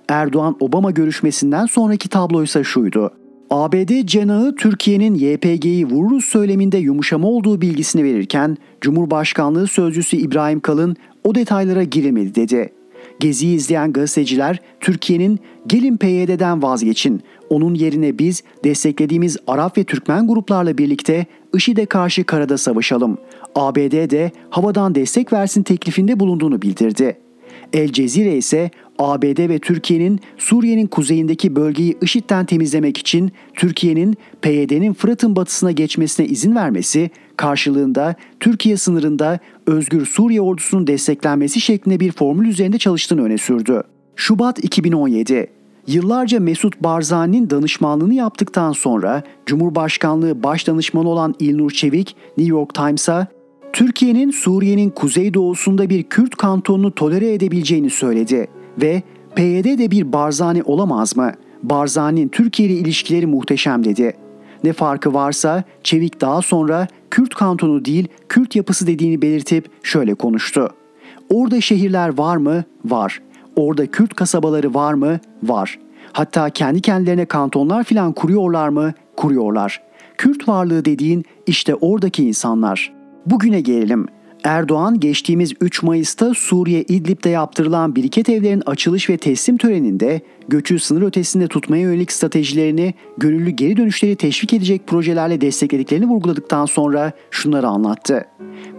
[0.08, 3.10] Erdoğan-Obama görüşmesinden sonraki tablo ise şuydu.
[3.50, 11.34] ABD cenahı Türkiye'nin YPG'yi vururuz söyleminde yumuşama olduğu bilgisini verirken Cumhurbaşkanlığı Sözcüsü İbrahim Kalın o
[11.34, 12.72] detaylara girilmedi dedi.
[13.20, 20.78] Geziyi izleyen gazeteciler Türkiye'nin gelin PYD'den vazgeçin, onun yerine biz desteklediğimiz Arap ve Türkmen gruplarla
[20.78, 23.18] birlikte IŞİD'e karşı karada savaşalım.
[23.54, 27.16] ABD de havadan destek versin teklifinde bulunduğunu bildirdi.
[27.72, 35.36] El Cezire ise ABD ve Türkiye'nin Suriye'nin kuzeyindeki bölgeyi IŞİD'den temizlemek için Türkiye'nin PYD'nin Fırat'ın
[35.36, 42.78] batısına geçmesine izin vermesi karşılığında Türkiye sınırında Özgür Suriye ordusunun desteklenmesi şeklinde bir formül üzerinde
[42.78, 43.82] çalıştığını öne sürdü.
[44.16, 45.46] Şubat 2017
[45.86, 53.26] Yıllarca Mesut Barzani'nin danışmanlığını yaptıktan sonra Cumhurbaşkanlığı Başdanışmanı olan İlnur Çevik New York Times'a
[53.72, 58.46] Türkiye'nin Suriye'nin kuzeydoğusunda bir Kürt kantonunu tolere edebileceğini söyledi
[58.82, 59.02] ve
[59.36, 61.32] PYD de bir Barzani olamaz mı?
[61.62, 64.16] Barzani'nin Türkiye ile ilişkileri muhteşem dedi.
[64.64, 70.68] Ne farkı varsa Çevik daha sonra Kürt kantonu değil Kürt yapısı dediğini belirtip şöyle konuştu.
[71.30, 72.64] Orada şehirler var mı?
[72.84, 73.20] Var.
[73.56, 75.18] Orada Kürt kasabaları var mı?
[75.42, 75.78] Var.
[76.12, 78.92] Hatta kendi kendilerine kantonlar filan kuruyorlar mı?
[79.16, 79.82] Kuruyorlar.
[80.18, 82.92] Kürt varlığı dediğin işte oradaki insanlar.
[83.26, 84.06] Bugüne gelelim.
[84.44, 91.02] Erdoğan geçtiğimiz 3 Mayıs'ta Suriye İdlib'de yaptırılan biriket evlerin açılış ve teslim töreninde göçü sınır
[91.02, 98.24] ötesinde tutmaya yönelik stratejilerini gönüllü geri dönüşleri teşvik edecek projelerle desteklediklerini vurguladıktan sonra şunları anlattı.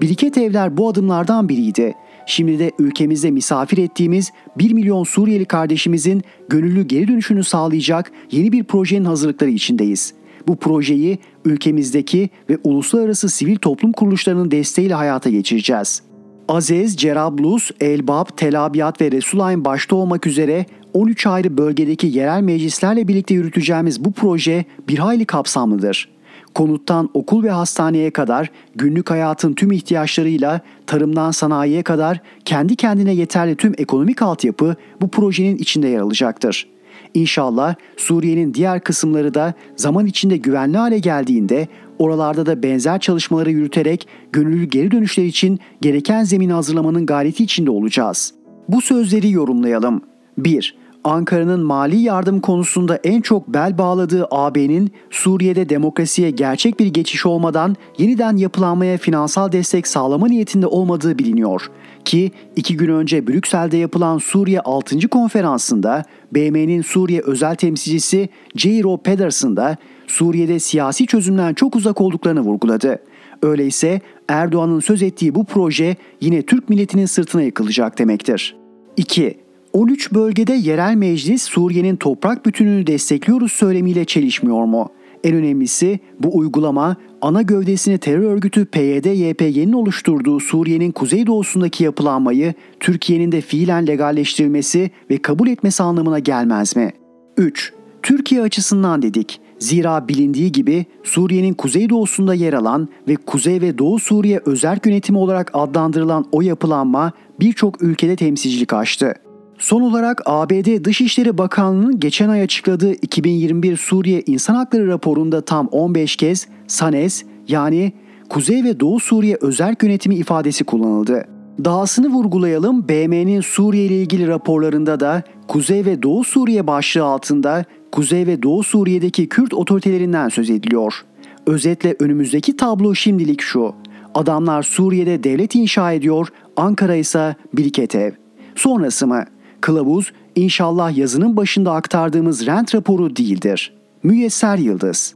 [0.02, 1.94] Biriket evler bu adımlardan biriydi.
[2.26, 8.64] Şimdi de ülkemizde misafir ettiğimiz 1 milyon Suriyeli kardeşimizin gönüllü geri dönüşünü sağlayacak yeni bir
[8.64, 10.14] projenin hazırlıkları içindeyiz.
[10.48, 16.02] Bu projeyi ülkemizdeki ve uluslararası sivil toplum kuruluşlarının desteğiyle hayata geçireceğiz.
[16.48, 23.08] Azez, Cerablus, Elbap, Tel Abyad ve Resulayn başta olmak üzere 13 ayrı bölgedeki yerel meclislerle
[23.08, 26.15] birlikte yürüteceğimiz bu proje bir hayli kapsamlıdır.
[26.56, 33.56] Konuttan okul ve hastaneye kadar günlük hayatın tüm ihtiyaçlarıyla tarımdan sanayiye kadar kendi kendine yeterli
[33.56, 36.68] tüm ekonomik altyapı bu projenin içinde yer alacaktır.
[37.14, 41.68] İnşallah Suriye'nin diğer kısımları da zaman içinde güvenli hale geldiğinde
[42.00, 48.34] oralarda da benzer çalışmaları yürüterek gönüllü geri dönüşler için gereken zemini hazırlamanın gayreti içinde olacağız.
[48.70, 50.02] Bu sözleri yorumlayalım.
[50.38, 50.76] 1.
[51.06, 57.76] Ankara'nın mali yardım konusunda en çok bel bağladığı AB'nin Suriye'de demokrasiye gerçek bir geçiş olmadan
[57.98, 61.72] yeniden yapılanmaya finansal destek sağlama niyetinde olmadığı biliniyor.
[62.06, 65.08] Ki iki gün önce Brüksel'de yapılan Suriye 6.
[65.08, 69.78] konferansında BM'nin Suriye özel temsilcisi Jairo Pedersen da
[70.08, 73.00] Suriye'de siyasi çözümden çok uzak olduklarını vurguladı.
[73.42, 78.56] Öyleyse Erdoğan'ın söz ettiği bu proje yine Türk milletinin sırtına yıkılacak demektir.
[78.98, 79.45] 2.
[79.76, 84.90] 13 bölgede yerel meclis Suriye'nin toprak bütününü destekliyoruz söylemiyle çelişmiyor mu?
[85.24, 93.42] En önemlisi bu uygulama ana gövdesini terör örgütü PYD-YPG'nin oluşturduğu Suriye'nin kuzeydoğusundaki yapılanmayı Türkiye'nin de
[93.42, 96.92] fiilen legalleştirilmesi ve kabul etmesi anlamına gelmez mi?
[97.38, 97.74] 3.
[98.04, 99.40] Türkiye açısından dedik.
[99.60, 105.52] Zira bilindiği gibi Suriye'nin kuzeydoğusunda yer alan ve Kuzey ve Doğu Suriye özel yönetimi olarak
[105.54, 109.25] adlandırılan o yapılanma birçok ülkede temsilcilik açtı.
[109.58, 116.16] Son olarak ABD Dışişleri Bakanlığı'nın geçen ay açıkladığı 2021 Suriye İnsan Hakları raporunda tam 15
[116.16, 117.94] kez SANES yani
[118.30, 121.26] Kuzey ve Doğu Suriye Özel Yönetimi ifadesi kullanıldı.
[121.66, 128.28] Dahasını vurgulayalım BM'nin Suriye ile ilgili raporlarında da Kuzey ve Doğu Suriye başlığı altında Kuzey
[128.28, 131.06] ve Doğu Suriye'deki Kürt otoritelerinden söz ediliyor.
[131.48, 133.74] Özetle önümüzdeki tablo şimdilik şu.
[134.14, 136.28] Adamlar Suriye'de devlet inşa ediyor,
[136.58, 138.12] Ankara ise biriket ev.
[138.56, 139.26] Sonrası mı?
[139.66, 143.74] Kılavuz inşallah yazının başında aktardığımız rent raporu değildir.
[144.04, 145.16] Müyesser Yıldız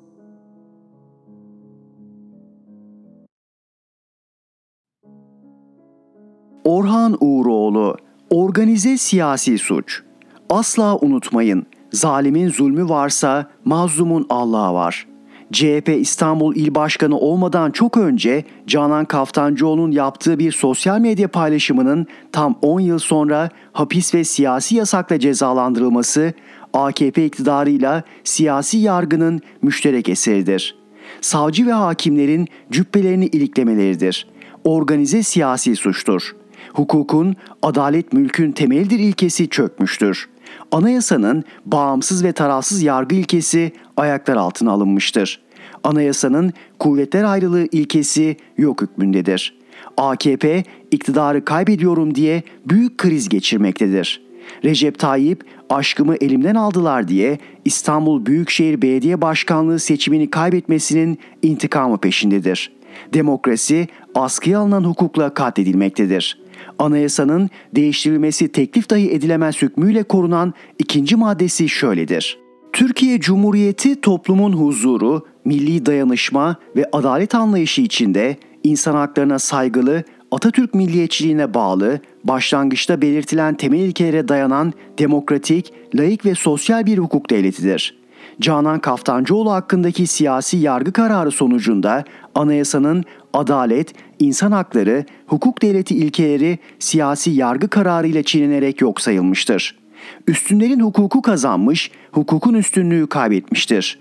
[6.63, 7.97] Orhan Uğuroğlu
[8.29, 10.01] Organize siyasi suç
[10.49, 15.07] Asla unutmayın, zalimin zulmü varsa mazlumun Allah'ı var.
[15.51, 22.59] CHP İstanbul İl Başkanı olmadan çok önce Canan Kaftancıoğlu'nun yaptığı bir sosyal medya paylaşımının tam
[22.61, 26.33] 10 yıl sonra hapis ve siyasi yasakla cezalandırılması
[26.73, 30.75] AKP iktidarıyla siyasi yargının müşterek eseridir.
[31.21, 34.27] Savcı ve hakimlerin cübbelerini iliklemeleridir.
[34.63, 36.35] Organize siyasi suçtur.
[36.73, 40.29] Hukukun, adalet mülkün temeldir ilkesi çökmüştür
[40.71, 45.41] anayasanın bağımsız ve tarafsız yargı ilkesi ayaklar altına alınmıştır.
[45.83, 49.59] Anayasanın kuvvetler ayrılığı ilkesi yok hükmündedir.
[49.97, 54.21] AKP iktidarı kaybediyorum diye büyük kriz geçirmektedir.
[54.63, 62.71] Recep Tayyip aşkımı elimden aldılar diye İstanbul Büyükşehir Belediye Başkanlığı seçimini kaybetmesinin intikamı peşindedir.
[63.13, 66.37] Demokrasi askıya alınan hukukla katledilmektedir
[66.79, 72.39] anayasanın değiştirilmesi teklif dahi edilemez hükmüyle korunan ikinci maddesi şöyledir.
[72.73, 81.53] Türkiye Cumhuriyeti toplumun huzuru, milli dayanışma ve adalet anlayışı içinde insan haklarına saygılı, Atatürk milliyetçiliğine
[81.53, 87.99] bağlı, başlangıçta belirtilen temel ilkelere dayanan demokratik, layık ve sosyal bir hukuk devletidir.
[88.41, 92.03] Canan Kaftancıoğlu hakkındaki siyasi yargı kararı sonucunda
[92.35, 93.03] anayasanın
[93.33, 99.78] adalet, insan hakları, hukuk devleti ilkeleri siyasi yargı kararı ile çiğnenerek yok sayılmıştır.
[100.27, 103.99] Üstünlerin hukuku kazanmış, hukukun üstünlüğü kaybetmiştir.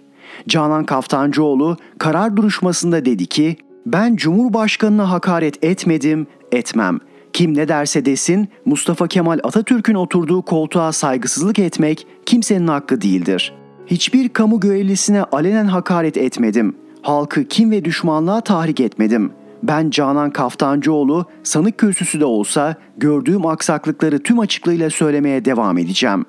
[0.49, 3.57] Canan Kaftancıoğlu karar duruşmasında dedi ki,
[3.87, 6.99] ben Cumhurbaşkanına hakaret etmedim, etmem.
[7.33, 13.53] Kim ne derse desin Mustafa Kemal Atatürk'ün oturduğu koltuğa saygısızlık etmek kimsenin hakkı değildir.
[13.87, 16.77] Hiçbir kamu görevlisine alenen hakaret etmedim.
[17.03, 19.33] Halkı kim ve düşmanlığa tahrik etmedim.
[19.63, 26.25] Ben Canan Kaftancıoğlu sanık kürsüsü de olsa gördüğüm aksaklıkları tüm açıklığıyla söylemeye devam edeceğim.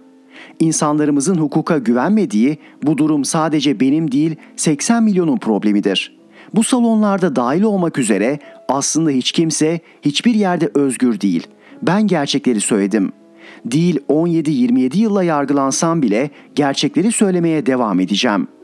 [0.59, 6.19] İnsanlarımızın hukuka güvenmediği bu durum sadece benim değil 80 milyonun problemidir.
[6.53, 11.47] Bu salonlarda dahil olmak üzere aslında hiç kimse hiçbir yerde özgür değil.
[11.82, 13.11] Ben gerçekleri söyledim.
[13.65, 18.59] Değil 17-27 yılla yargılansam bile gerçekleri söylemeye devam edeceğim.''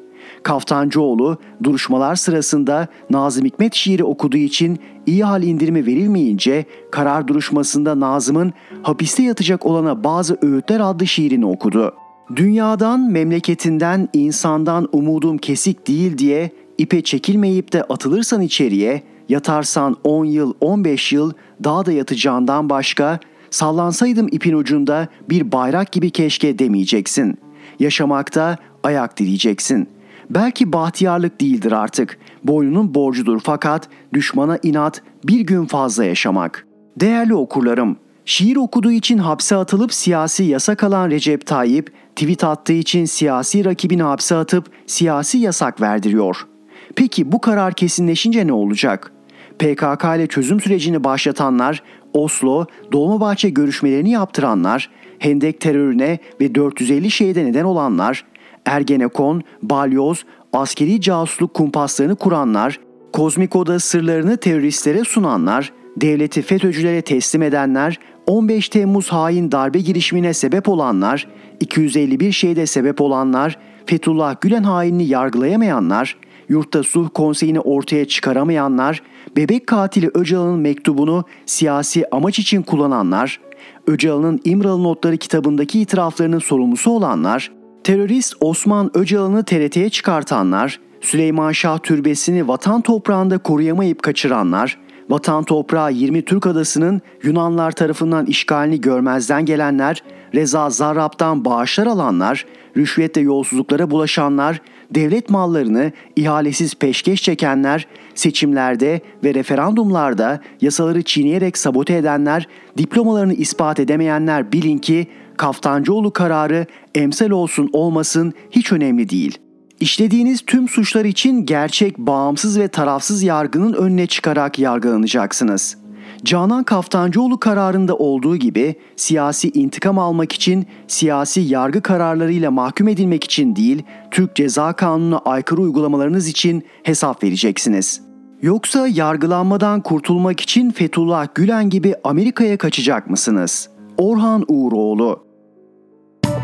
[0.46, 8.54] Kaftancıoğlu duruşmalar sırasında Nazım Hikmet şiiri okuduğu için iyi hal indirimi verilmeyince karar duruşmasında Nazım'ın
[8.84, 11.94] hapiste yatacak olana bazı öğütler adlı şiirini okudu.
[12.36, 20.54] Dünyadan, memleketinden, insandan umudum kesik değil diye ipe çekilmeyip de atılırsan içeriye, yatarsan 10 yıl,
[20.62, 21.34] 15 yıl
[21.64, 23.20] daha da yatacağından başka,
[23.50, 27.38] sallansaydım ipin ucunda bir bayrak gibi keşke demeyeceksin.
[27.80, 29.95] Yaşamakta ayak dileyeceksin.
[30.30, 32.18] Belki bahtiyarlık değildir artık.
[32.44, 36.68] Boynunun borcudur fakat düşmana inat bir gün fazla yaşamak.
[37.00, 43.06] Değerli okurlarım, şiir okuduğu için hapse atılıp siyasi yasak alan Recep Tayyip, tweet attığı için
[43.06, 46.48] siyasi rakibini hapse atıp siyasi yasak verdiriyor.
[46.96, 49.12] Peki bu karar kesinleşince ne olacak?
[49.60, 57.64] PKK ile çözüm sürecini başlatanlar, Oslo, Dolmabahçe görüşmelerini yaptıranlar, Hendek terörüne ve 450 şehide neden
[57.64, 58.26] olanlar,
[58.66, 62.80] Ergenekon, Balyoz, askeri casusluk kumpaslarını kuranlar,
[63.14, 71.28] Kozmiko'da sırlarını teröristlere sunanlar, devleti FETÖ'cülere teslim edenler, 15 Temmuz hain darbe girişimine sebep olanlar,
[71.60, 76.18] 251 şehide sebep olanlar, Fethullah Gülen hainini yargılayamayanlar,
[76.50, 79.02] yurtta sulh konseyini ortaya çıkaramayanlar,
[79.38, 83.40] bebek katili Öcalan'ın mektubunu siyasi amaç için kullananlar,
[83.88, 87.52] Öcalan'ın İmralı Notları kitabındaki itiraflarının sorumlusu olanlar,
[87.86, 94.78] terörist Osman Öcalan'ı TRT'ye çıkartanlar, Süleyman Şah Türbesi'ni vatan toprağında koruyamayıp kaçıranlar,
[95.10, 100.04] vatan toprağı 20 Türk adasının Yunanlar tarafından işgalini görmezden gelenler,
[100.36, 102.46] Reza Zarrab'dan bağışlar alanlar,
[102.78, 104.62] rüşvetle yolsuzluklara bulaşanlar,
[104.92, 114.52] devlet mallarını ihalesiz peşkeş çekenler, seçimlerde ve referandumlarda yasaları çiğneyerek sabote edenler, diplomalarını ispat edemeyenler
[114.52, 115.08] bilin ki
[115.38, 116.66] Kaftancıoğlu kararı
[116.96, 119.38] emsal olsun olmasın hiç önemli değil.
[119.80, 125.78] İşlediğiniz tüm suçlar için gerçek, bağımsız ve tarafsız yargının önüne çıkarak yargılanacaksınız.
[126.24, 133.56] Canan Kaftancıoğlu kararında olduğu gibi siyasi intikam almak için, siyasi yargı kararlarıyla mahkum edilmek için
[133.56, 138.02] değil, Türk Ceza Kanunu'na aykırı uygulamalarınız için hesap vereceksiniz.
[138.42, 143.70] Yoksa yargılanmadan kurtulmak için Fethullah Gülen gibi Amerika'ya kaçacak mısınız?
[143.98, 145.25] Orhan Uğuroğlu